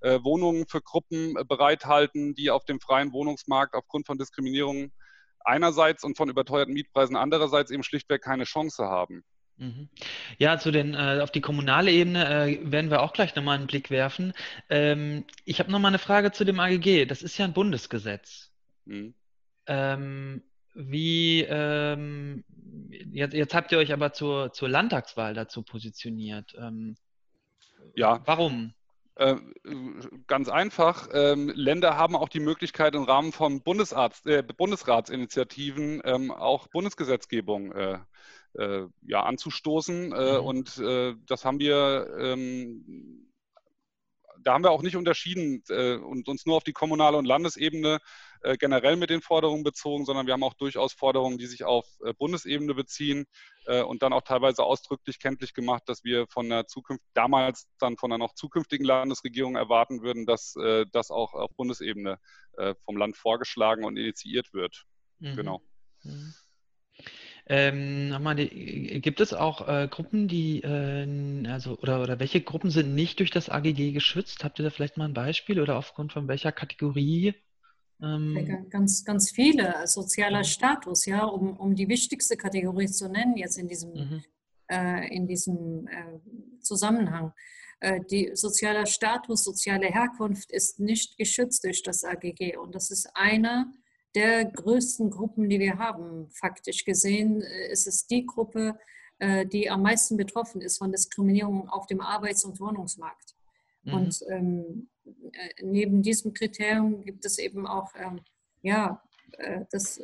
[0.00, 4.92] äh, Wohnungen für Gruppen äh, bereithalten, die auf dem freien Wohnungsmarkt aufgrund von Diskriminierung
[5.40, 9.24] einerseits und von überteuerten Mietpreisen andererseits eben schlichtweg keine Chance haben.
[9.60, 9.90] Mhm.
[10.38, 13.66] Ja, zu den, äh, auf die kommunale Ebene äh, werden wir auch gleich nochmal einen
[13.66, 14.32] Blick werfen.
[14.70, 17.04] Ähm, ich habe nochmal eine Frage zu dem AGG.
[17.04, 18.50] Das ist ja ein Bundesgesetz.
[18.86, 19.12] Mhm.
[19.66, 20.42] Ähm,
[20.72, 22.42] wie, ähm,
[23.12, 26.54] jetzt, jetzt, habt ihr euch aber zur, zur Landtagswahl dazu positioniert.
[26.58, 26.96] Ähm,
[27.94, 28.22] ja.
[28.24, 28.72] Warum?
[29.16, 29.36] Äh,
[30.26, 31.08] ganz einfach.
[31.12, 37.72] Ähm, Länder haben auch die Möglichkeit, im Rahmen von Bundesarzt, äh, Bundesratsinitiativen ähm, auch Bundesgesetzgebung
[37.72, 37.98] äh,
[38.54, 40.12] ja, anzustoßen.
[40.12, 40.44] Äh, mhm.
[40.44, 43.30] Und äh, das haben wir, ähm,
[44.42, 47.98] da haben wir auch nicht unterschieden äh, und uns nur auf die kommunale und Landesebene
[48.42, 51.86] äh, generell mit den Forderungen bezogen, sondern wir haben auch durchaus Forderungen, die sich auf
[52.04, 53.26] äh, Bundesebene beziehen
[53.86, 58.10] und dann auch teilweise ausdrücklich kenntlich gemacht, dass wir von der Zukunft, damals dann von
[58.10, 60.54] der noch zukünftigen Landesregierung erwarten würden, dass
[60.90, 62.18] das auch auf Bundesebene
[62.84, 64.86] vom Land vorgeschlagen und initiiert wird.
[65.20, 65.36] Mhm.
[65.36, 65.62] Genau.
[66.02, 66.34] Mhm.
[67.52, 72.70] Ähm, nochmal, die, gibt es auch äh, Gruppen, die, äh, also, oder, oder welche Gruppen
[72.70, 74.44] sind nicht durch das AGG geschützt?
[74.44, 77.34] Habt ihr da vielleicht mal ein Beispiel oder aufgrund von welcher Kategorie?
[78.00, 78.68] Ähm?
[78.70, 79.84] Ganz, ganz viele.
[79.88, 80.44] Sozialer mhm.
[80.44, 84.24] Status, ja, um, um die wichtigste Kategorie zu nennen, jetzt in diesem, mhm.
[84.70, 87.32] äh, in diesem äh, Zusammenhang.
[87.80, 93.10] Äh, die sozialer Status, soziale Herkunft ist nicht geschützt durch das AGG und das ist
[93.14, 93.72] einer
[94.14, 96.28] der größten Gruppen, die wir haben.
[96.30, 98.78] Faktisch gesehen äh, ist es die Gruppe,
[99.18, 103.34] äh, die am meisten betroffen ist von Diskriminierung auf dem Arbeits- und Wohnungsmarkt.
[103.82, 103.94] Mhm.
[103.94, 108.20] Und ähm, äh, neben diesem Kriterium gibt es eben auch ähm,
[108.62, 109.02] ja,
[109.38, 110.00] äh, das,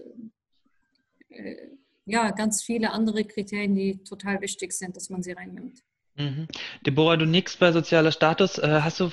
[1.30, 1.56] äh,
[2.04, 5.82] ja, ganz viele andere Kriterien, die total wichtig sind, dass man sie reinnimmt.
[6.14, 6.46] Mhm.
[6.86, 8.56] Deborah, du nix bei sozialer Status.
[8.58, 9.10] Hast du,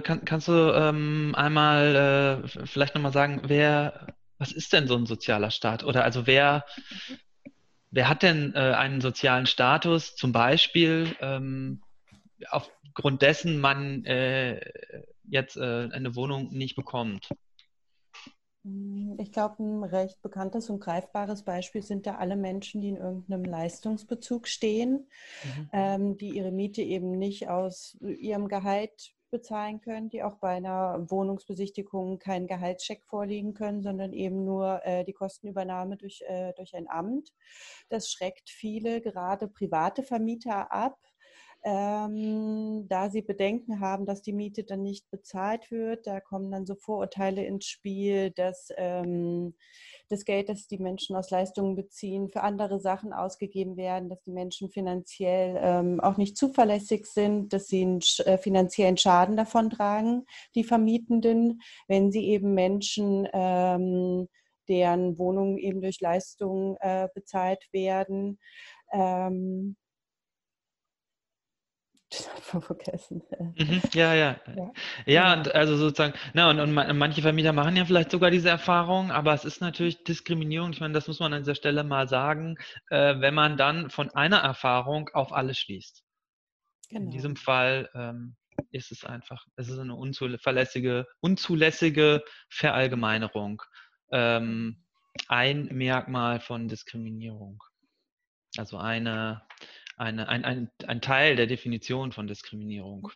[0.00, 5.06] kann, kannst du ähm, einmal äh, vielleicht nochmal sagen, wer was ist denn so ein
[5.06, 5.84] sozialer Staat?
[5.84, 6.64] Oder also wer,
[7.90, 11.82] wer hat denn äh, einen sozialen Status, zum Beispiel ähm,
[12.50, 14.60] aufgrund dessen man äh,
[15.28, 17.28] jetzt äh, eine Wohnung nicht bekommt?
[18.64, 22.96] Hm, ich glaube, ein recht bekanntes und greifbares Beispiel sind da alle Menschen, die in
[22.96, 25.06] irgendeinem Leistungsbezug stehen,
[25.44, 25.70] mhm.
[25.72, 31.10] ähm, die ihre Miete eben nicht aus ihrem Gehalt bezahlen können, die auch bei einer
[31.10, 36.88] Wohnungsbesichtigung keinen Gehaltscheck vorlegen können, sondern eben nur äh, die Kostenübernahme durch, äh, durch ein
[36.88, 37.32] Amt.
[37.88, 40.98] Das schreckt viele, gerade private Vermieter ab,
[41.64, 46.06] ähm, da sie Bedenken haben, dass die Miete dann nicht bezahlt wird.
[46.06, 49.54] Da kommen dann so Vorurteile ins Spiel, dass ähm,
[50.08, 54.32] das Geld, das die Menschen aus Leistungen beziehen, für andere Sachen ausgegeben werden, dass die
[54.32, 60.24] Menschen finanziell ähm, auch nicht zuverlässig sind, dass sie einen äh, finanziellen Schaden davon tragen,
[60.54, 64.28] die Vermietenden, wenn sie eben Menschen ähm,
[64.68, 68.38] deren Wohnungen eben durch Leistungen äh, bezahlt werden.
[68.92, 69.76] Ähm,
[72.60, 73.22] vergessen.
[73.56, 74.72] Mhm, ja, ja, ja.
[75.06, 79.10] Ja, und also sozusagen, na, und, und manche Vermieter machen ja vielleicht sogar diese Erfahrung,
[79.10, 80.72] aber es ist natürlich Diskriminierung.
[80.72, 82.56] Ich meine, das muss man an dieser Stelle mal sagen,
[82.90, 86.02] äh, wenn man dann von einer Erfahrung auf alles schließt.
[86.90, 87.04] Genau.
[87.04, 88.36] In diesem Fall ähm,
[88.70, 93.62] ist es einfach, es ist eine unzulässige, unzulässige Verallgemeinerung.
[94.10, 94.84] Ähm,
[95.28, 97.62] ein Merkmal von Diskriminierung.
[98.58, 99.45] Also eine
[99.96, 103.10] eine, ein, ein, ein Teil der Definition von Diskriminierung.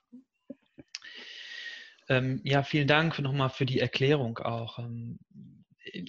[2.09, 4.79] Ähm, ja, vielen Dank nochmal für die Erklärung auch.
[4.79, 5.21] Ähm,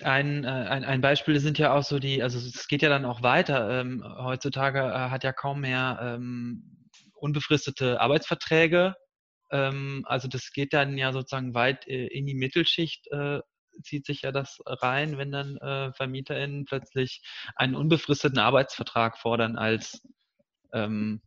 [0.01, 3.05] ein, äh, ein, ein Beispiel sind ja auch so die, also es geht ja dann
[3.05, 3.81] auch weiter.
[3.81, 8.95] Ähm, heutzutage äh, hat ja kaum mehr ähm, unbefristete Arbeitsverträge.
[9.51, 13.39] Ähm, also das geht dann ja sozusagen weit äh, in die Mittelschicht, äh,
[13.83, 15.57] zieht sich ja das rein, wenn dann
[15.95, 17.23] VermieterInnen plötzlich
[17.55, 20.01] einen unbefristeten Arbeitsvertrag fordern als
[20.73, 21.21] ähm,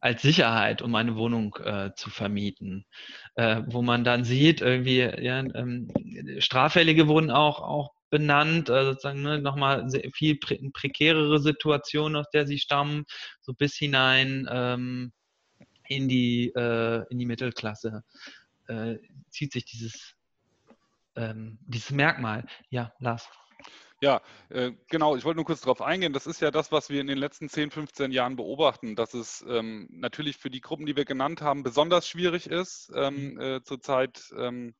[0.00, 2.86] als Sicherheit, um eine Wohnung äh, zu vermieten,
[3.34, 5.88] äh, wo man dann sieht, irgendwie, ja, ähm,
[6.38, 12.46] Straffällige wurden auch, auch benannt, also sozusagen ne, nochmal viel pre prekärere Situation, aus der
[12.46, 13.04] sie stammen,
[13.40, 15.12] so bis hinein ähm,
[15.88, 18.04] in, die, äh, in die Mittelklasse
[18.68, 18.96] äh,
[19.30, 20.14] zieht sich dieses,
[21.16, 22.44] ähm, dieses Merkmal.
[22.70, 23.28] Ja, Lars.
[24.02, 25.14] Ja, äh, genau.
[25.14, 26.12] Ich wollte nur kurz darauf eingehen.
[26.12, 29.44] Das ist ja das, was wir in den letzten 10, 15 Jahren beobachten, dass es
[29.48, 33.40] ähm, natürlich für die Gruppen, die wir genannt haben, besonders schwierig ist, ähm, mhm.
[33.40, 34.74] äh, zurzeit ähm,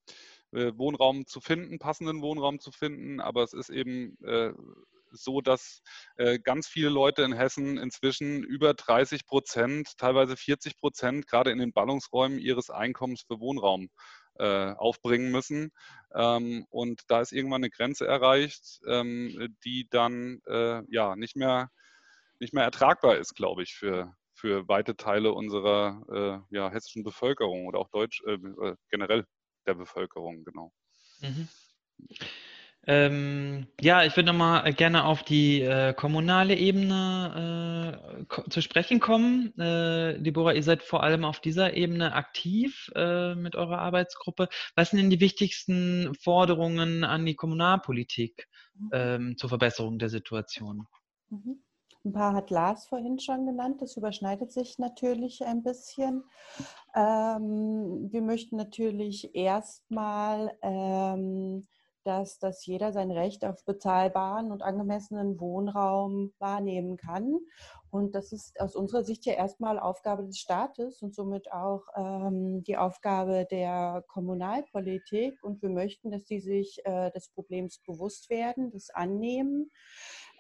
[0.50, 3.20] äh, Wohnraum zu finden, passenden Wohnraum zu finden.
[3.20, 4.18] Aber es ist eben
[5.12, 5.82] so, dass
[6.16, 11.58] äh, ganz viele Leute in Hessen inzwischen über 30 Prozent, teilweise 40 Prozent, gerade in
[11.58, 13.88] den Ballungsräumen ihres Einkommens für Wohnraum
[14.39, 15.72] aufbringen müssen.
[16.14, 21.70] Ähm, und da ist irgendwann eine Grenze erreicht, ähm, die dann äh, ja nicht mehr,
[22.39, 27.66] nicht mehr ertragbar ist, glaube ich, für, für weite Teile unserer äh, ja, hessischen Bevölkerung
[27.66, 29.26] oder auch Deutsch äh, äh, generell
[29.66, 30.72] der Bevölkerung, genau.
[31.20, 31.49] Mhm.
[32.87, 39.57] Ähm, ja, ich würde nochmal gerne auf die äh, kommunale Ebene äh, zu sprechen kommen.
[39.59, 44.49] Äh, Deborah, ihr seid vor allem auf dieser Ebene aktiv äh, mit eurer Arbeitsgruppe.
[44.74, 48.91] Was sind denn die wichtigsten Forderungen an die Kommunalpolitik mhm.
[48.93, 50.89] ähm, zur Verbesserung der Situation?
[51.28, 51.62] Mhm.
[52.05, 56.24] Ein paar hat Lars vorhin schon genannt, das überschneidet sich natürlich ein bisschen.
[56.97, 61.68] Ähm, wir möchten natürlich erstmal ähm,
[62.05, 67.38] dass, dass jeder sein Recht auf bezahlbaren und angemessenen Wohnraum wahrnehmen kann.
[67.90, 72.62] Und das ist aus unserer Sicht ja erstmal Aufgabe des Staates und somit auch ähm,
[72.64, 75.42] die Aufgabe der Kommunalpolitik.
[75.42, 79.70] Und wir möchten, dass sie sich äh, des Problems bewusst werden, das annehmen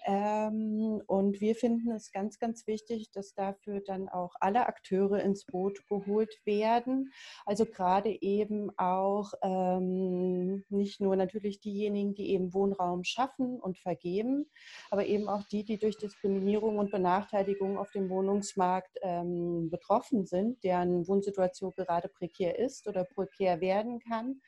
[0.04, 5.44] ähm, und wir finden es ganz, ganz wichtig, dass dafür dann auch alle Akteure ins
[5.46, 7.12] Boot geholt werden.
[7.46, 14.46] Also gerade eben auch ähm, nicht nur natürlich diejenigen, die eben Wohnraum schaffen und vergeben,
[14.90, 20.62] aber eben auch die, die durch Diskriminierung und Benachteiligung auf dem Wohnungsmarkt ähm, betroffen sind,
[20.64, 24.40] deren Wohnsituation gerade prekär ist oder prekär werden kann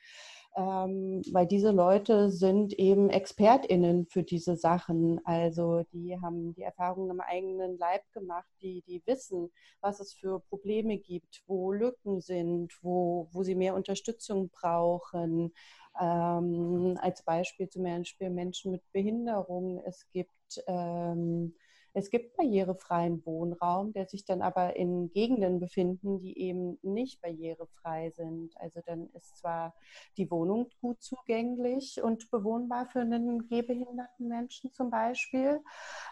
[0.55, 5.19] ähm, weil diese Leute sind eben ExpertInnen für diese Sachen.
[5.25, 9.51] Also die haben die Erfahrungen im eigenen Leib gemacht, die, die wissen,
[9.81, 15.53] was es für Probleme gibt, wo Lücken sind, wo, wo sie mehr Unterstützung brauchen.
[15.99, 19.81] Ähm, als Beispiel zum Beispiel Menschen mit Behinderung.
[19.85, 21.53] Es gibt ähm,
[21.95, 28.11] es gibt barrierefreien Wohnraum, der sich dann aber in Gegenden befinden, die eben nicht barrierefrei
[28.11, 28.51] sind.
[28.57, 29.73] Also dann ist zwar
[30.17, 35.61] die Wohnung gut zugänglich und bewohnbar für einen gehbehinderten Menschen zum Beispiel,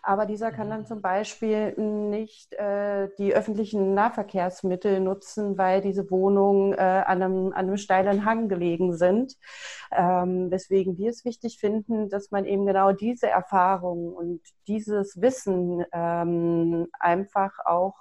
[0.02, 6.74] aber dieser kann dann zum Beispiel nicht äh, die öffentlichen Nahverkehrsmittel nutzen, weil diese Wohnungen
[6.74, 9.36] äh, an, einem, an einem steilen Hang gelegen sind.
[9.92, 15.72] Ähm, weswegen wir es wichtig finden, dass man eben genau diese Erfahrungen und dieses Wissen
[15.91, 17.95] ähm, einfach auch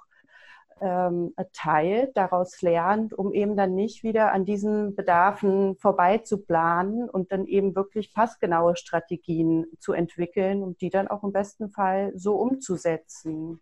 [0.81, 7.09] ähm, teilt, daraus lernt, um eben dann nicht wieder an diesen Bedarfen vorbei zu planen
[7.09, 12.11] und dann eben wirklich passgenaue Strategien zu entwickeln und die dann auch im besten Fall
[12.15, 13.61] so umzusetzen.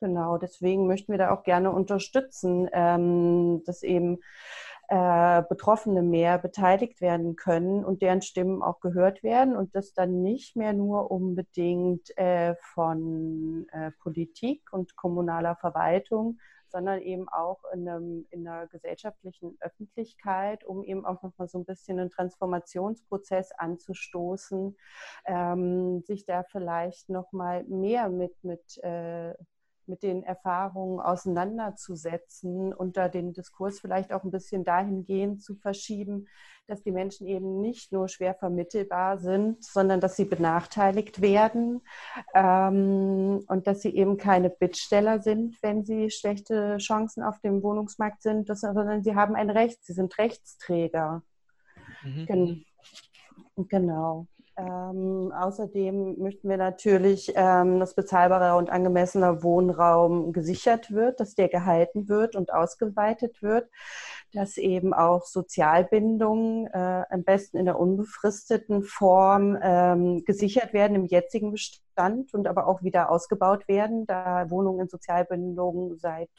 [0.00, 4.18] Genau, deswegen möchten wir da auch gerne unterstützen, ähm, dass eben
[4.88, 10.22] äh, Betroffene mehr beteiligt werden können und deren Stimmen auch gehört werden und das dann
[10.22, 16.38] nicht mehr nur unbedingt äh, von äh, Politik und kommunaler Verwaltung,
[16.70, 21.64] sondern eben auch in, einem, in einer gesellschaftlichen Öffentlichkeit, um eben auch nochmal so ein
[21.64, 24.76] bisschen einen Transformationsprozess anzustoßen,
[25.26, 29.34] ähm, sich da vielleicht nochmal mehr mit, mit äh,
[29.88, 36.26] mit den Erfahrungen auseinanderzusetzen und da den Diskurs vielleicht auch ein bisschen dahingehend zu verschieben,
[36.66, 41.80] dass die Menschen eben nicht nur schwer vermittelbar sind, sondern dass sie benachteiligt werden
[42.34, 48.22] ähm, und dass sie eben keine Bittsteller sind, wenn sie schlechte Chancen auf dem Wohnungsmarkt
[48.22, 51.22] sind, sondern sie haben ein Recht, sie sind Rechtsträger.
[52.02, 52.26] Mhm.
[52.26, 52.64] Gen
[53.68, 54.26] genau.
[54.58, 61.48] Ähm, außerdem möchten wir natürlich, ähm, dass bezahlbarer und angemessener Wohnraum gesichert wird, dass der
[61.48, 63.70] gehalten wird und ausgeweitet wird,
[64.32, 71.06] dass eben auch Sozialbindungen äh, am besten in der unbefristeten Form ähm, gesichert werden im
[71.06, 76.30] jetzigen Bestand und aber auch wieder ausgebaut werden, da Wohnungen in Sozialbindungen seit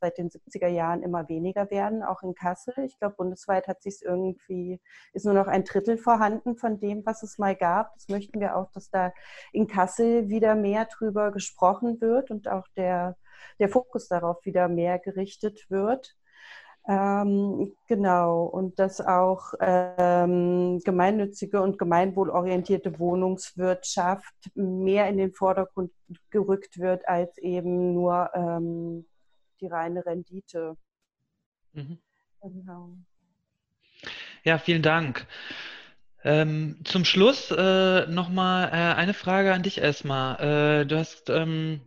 [0.00, 2.74] seit den 70er Jahren immer weniger werden, auch in Kassel.
[2.84, 4.80] Ich glaube, bundesweit hat sich irgendwie,
[5.12, 7.94] ist nur noch ein Drittel vorhanden von dem, was es mal gab.
[7.94, 9.12] Das möchten wir auch, dass da
[9.52, 13.16] in Kassel wieder mehr drüber gesprochen wird und auch der,
[13.58, 16.16] der Fokus darauf wieder mehr gerichtet wird.
[16.86, 25.92] Ähm, genau, und dass auch ähm, gemeinnützige und gemeinwohlorientierte Wohnungswirtschaft mehr in den Vordergrund
[26.30, 29.06] gerückt wird als eben nur ähm,
[29.60, 30.76] die reine Rendite.
[31.72, 31.98] Mhm.
[32.42, 32.96] Genau.
[34.44, 35.26] Ja, vielen Dank.
[36.22, 40.80] Ähm, zum Schluss äh, nochmal äh, eine Frage an dich erstmal.
[40.80, 41.82] Äh, du hast ähm,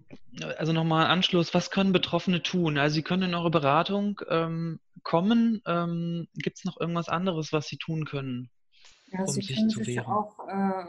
[0.58, 2.78] also nochmal Anschluss, was können Betroffene tun?
[2.78, 5.62] Also sie können in eure Beratung ähm, kommen.
[5.66, 8.52] Ähm, Gibt es noch irgendwas anderes, was sie tun können?
[9.12, 10.06] Ja, um sie sich können sich wehren?
[10.06, 10.84] auch äh,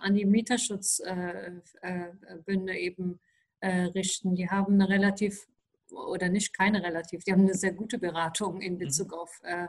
[0.00, 3.20] an die Mieterschutzbünde äh, äh, eben
[3.62, 4.34] richten.
[4.34, 5.46] Die haben eine relativ
[5.94, 9.18] oder nicht keine relativ, die haben eine sehr gute Beratung in Bezug mhm.
[9.18, 9.68] auf äh,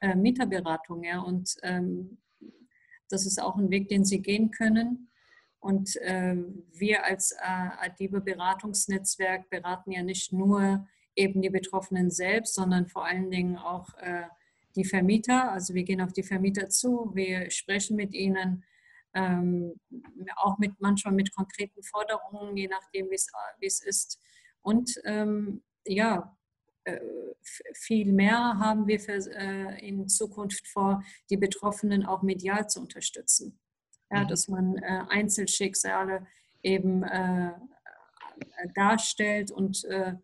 [0.00, 1.04] äh, Mieterberatung.
[1.04, 2.18] Ja, und ähm,
[3.08, 5.10] das ist auch ein Weg, den sie gehen können.
[5.58, 6.36] Und äh,
[6.72, 13.06] wir als äh, Adibe Beratungsnetzwerk beraten ja nicht nur eben die Betroffenen selbst, sondern vor
[13.06, 14.24] allen Dingen auch äh,
[14.76, 15.50] die Vermieter.
[15.50, 18.64] Also wir gehen auf die Vermieter zu, wir sprechen mit ihnen,
[19.14, 19.80] ähm,
[20.36, 24.20] auch mit manchmal mit konkreten Forderungen, je nachdem, wie es ist.
[24.66, 26.36] Und ähm, ja,
[26.82, 26.98] äh,
[27.72, 33.60] viel mehr haben wir für, äh, in Zukunft vor, die Betroffenen auch medial zu unterstützen.
[34.10, 34.28] Ja, mhm.
[34.28, 36.26] Dass man äh, Einzelschicksale
[36.64, 37.52] eben äh,
[38.74, 40.14] darstellt und äh,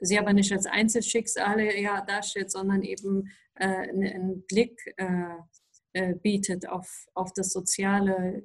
[0.00, 4.80] sie aber nicht als Einzelschicksale ja, darstellt, sondern eben äh, einen Blick
[6.22, 8.42] bietet auf, auf das soziale,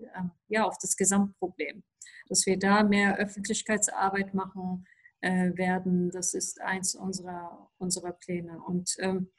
[0.50, 1.82] ja, auf das Gesamtproblem.
[2.28, 4.86] Dass wir da mehr Öffentlichkeitsarbeit machen,
[5.22, 6.10] äh, werden.
[6.12, 8.62] Das ist eins unserer, unserer Pläne.
[8.62, 9.30] Und ähm,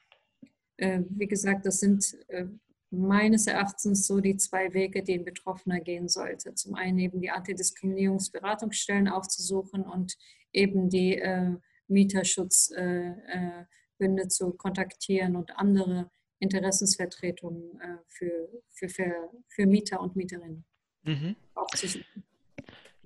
[0.77, 2.47] äh, wie gesagt, das sind äh,
[2.91, 6.55] meines Erachtens so die zwei Wege, die ein Betroffener gehen sollte.
[6.55, 10.17] Zum einen eben die Antidiskriminierungsberatungsstellen aufzusuchen und
[10.53, 11.57] eben die äh,
[11.89, 13.67] Mieterschutzbünde
[13.99, 20.65] äh, zu kontaktieren und andere Interessensvertretungen äh, für, für, für, für Mieter und Mieterinnen
[21.03, 21.37] mhm.
[21.55, 22.25] aufzusuchen.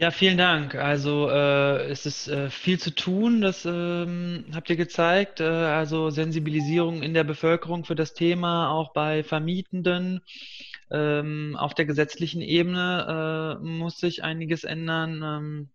[0.03, 0.75] Ja, vielen Dank.
[0.75, 5.39] Also äh, es ist äh, viel zu tun, das ähm, habt ihr gezeigt.
[5.39, 10.21] Äh, also Sensibilisierung in der Bevölkerung für das Thema, auch bei Vermietenden.
[10.91, 15.71] Ähm, auf der gesetzlichen Ebene äh, muss sich einiges ändern ähm,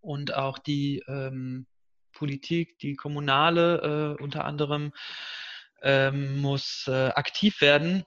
[0.00, 1.66] und auch die ähm,
[2.12, 4.92] Politik, die kommunale äh, unter anderem,
[5.82, 8.04] ähm, muss äh, aktiv werden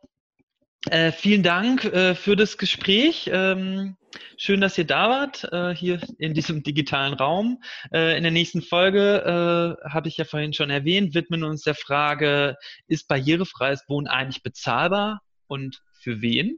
[0.90, 3.30] äh, vielen Dank äh, für das Gespräch.
[3.32, 3.96] Ähm,
[4.38, 7.64] schön, dass ihr da wart, äh, hier in diesem digitalen Raum.
[7.94, 11.64] Äh, in der nächsten Folge, äh, habe ich ja vorhin schon erwähnt, widmen wir uns
[11.64, 12.58] der Frage,
[12.88, 16.58] ist barrierefreies Wohnen eigentlich bezahlbar und für wen?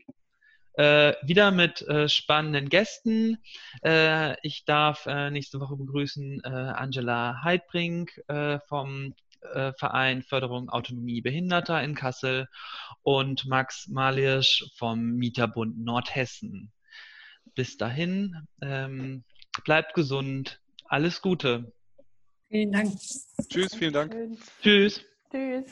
[0.74, 3.38] Äh, wieder mit spannenden Gästen.
[4.42, 8.12] ich darf nächste Woche begrüßen Angela Heidbrink
[8.68, 9.14] vom
[9.78, 12.48] Verein Förderung Autonomie Behinderter in Kassel
[13.04, 16.72] und Max Malirsch vom Mieterbund Nordhessen.
[17.54, 19.24] Bis dahin, ähm,
[19.64, 21.72] bleibt gesund, alles Gute.
[22.50, 22.94] Vielen Dank.
[23.50, 24.16] Tschüss, vielen Dank.
[24.62, 25.02] Tschüss.
[25.32, 25.66] Tschüss.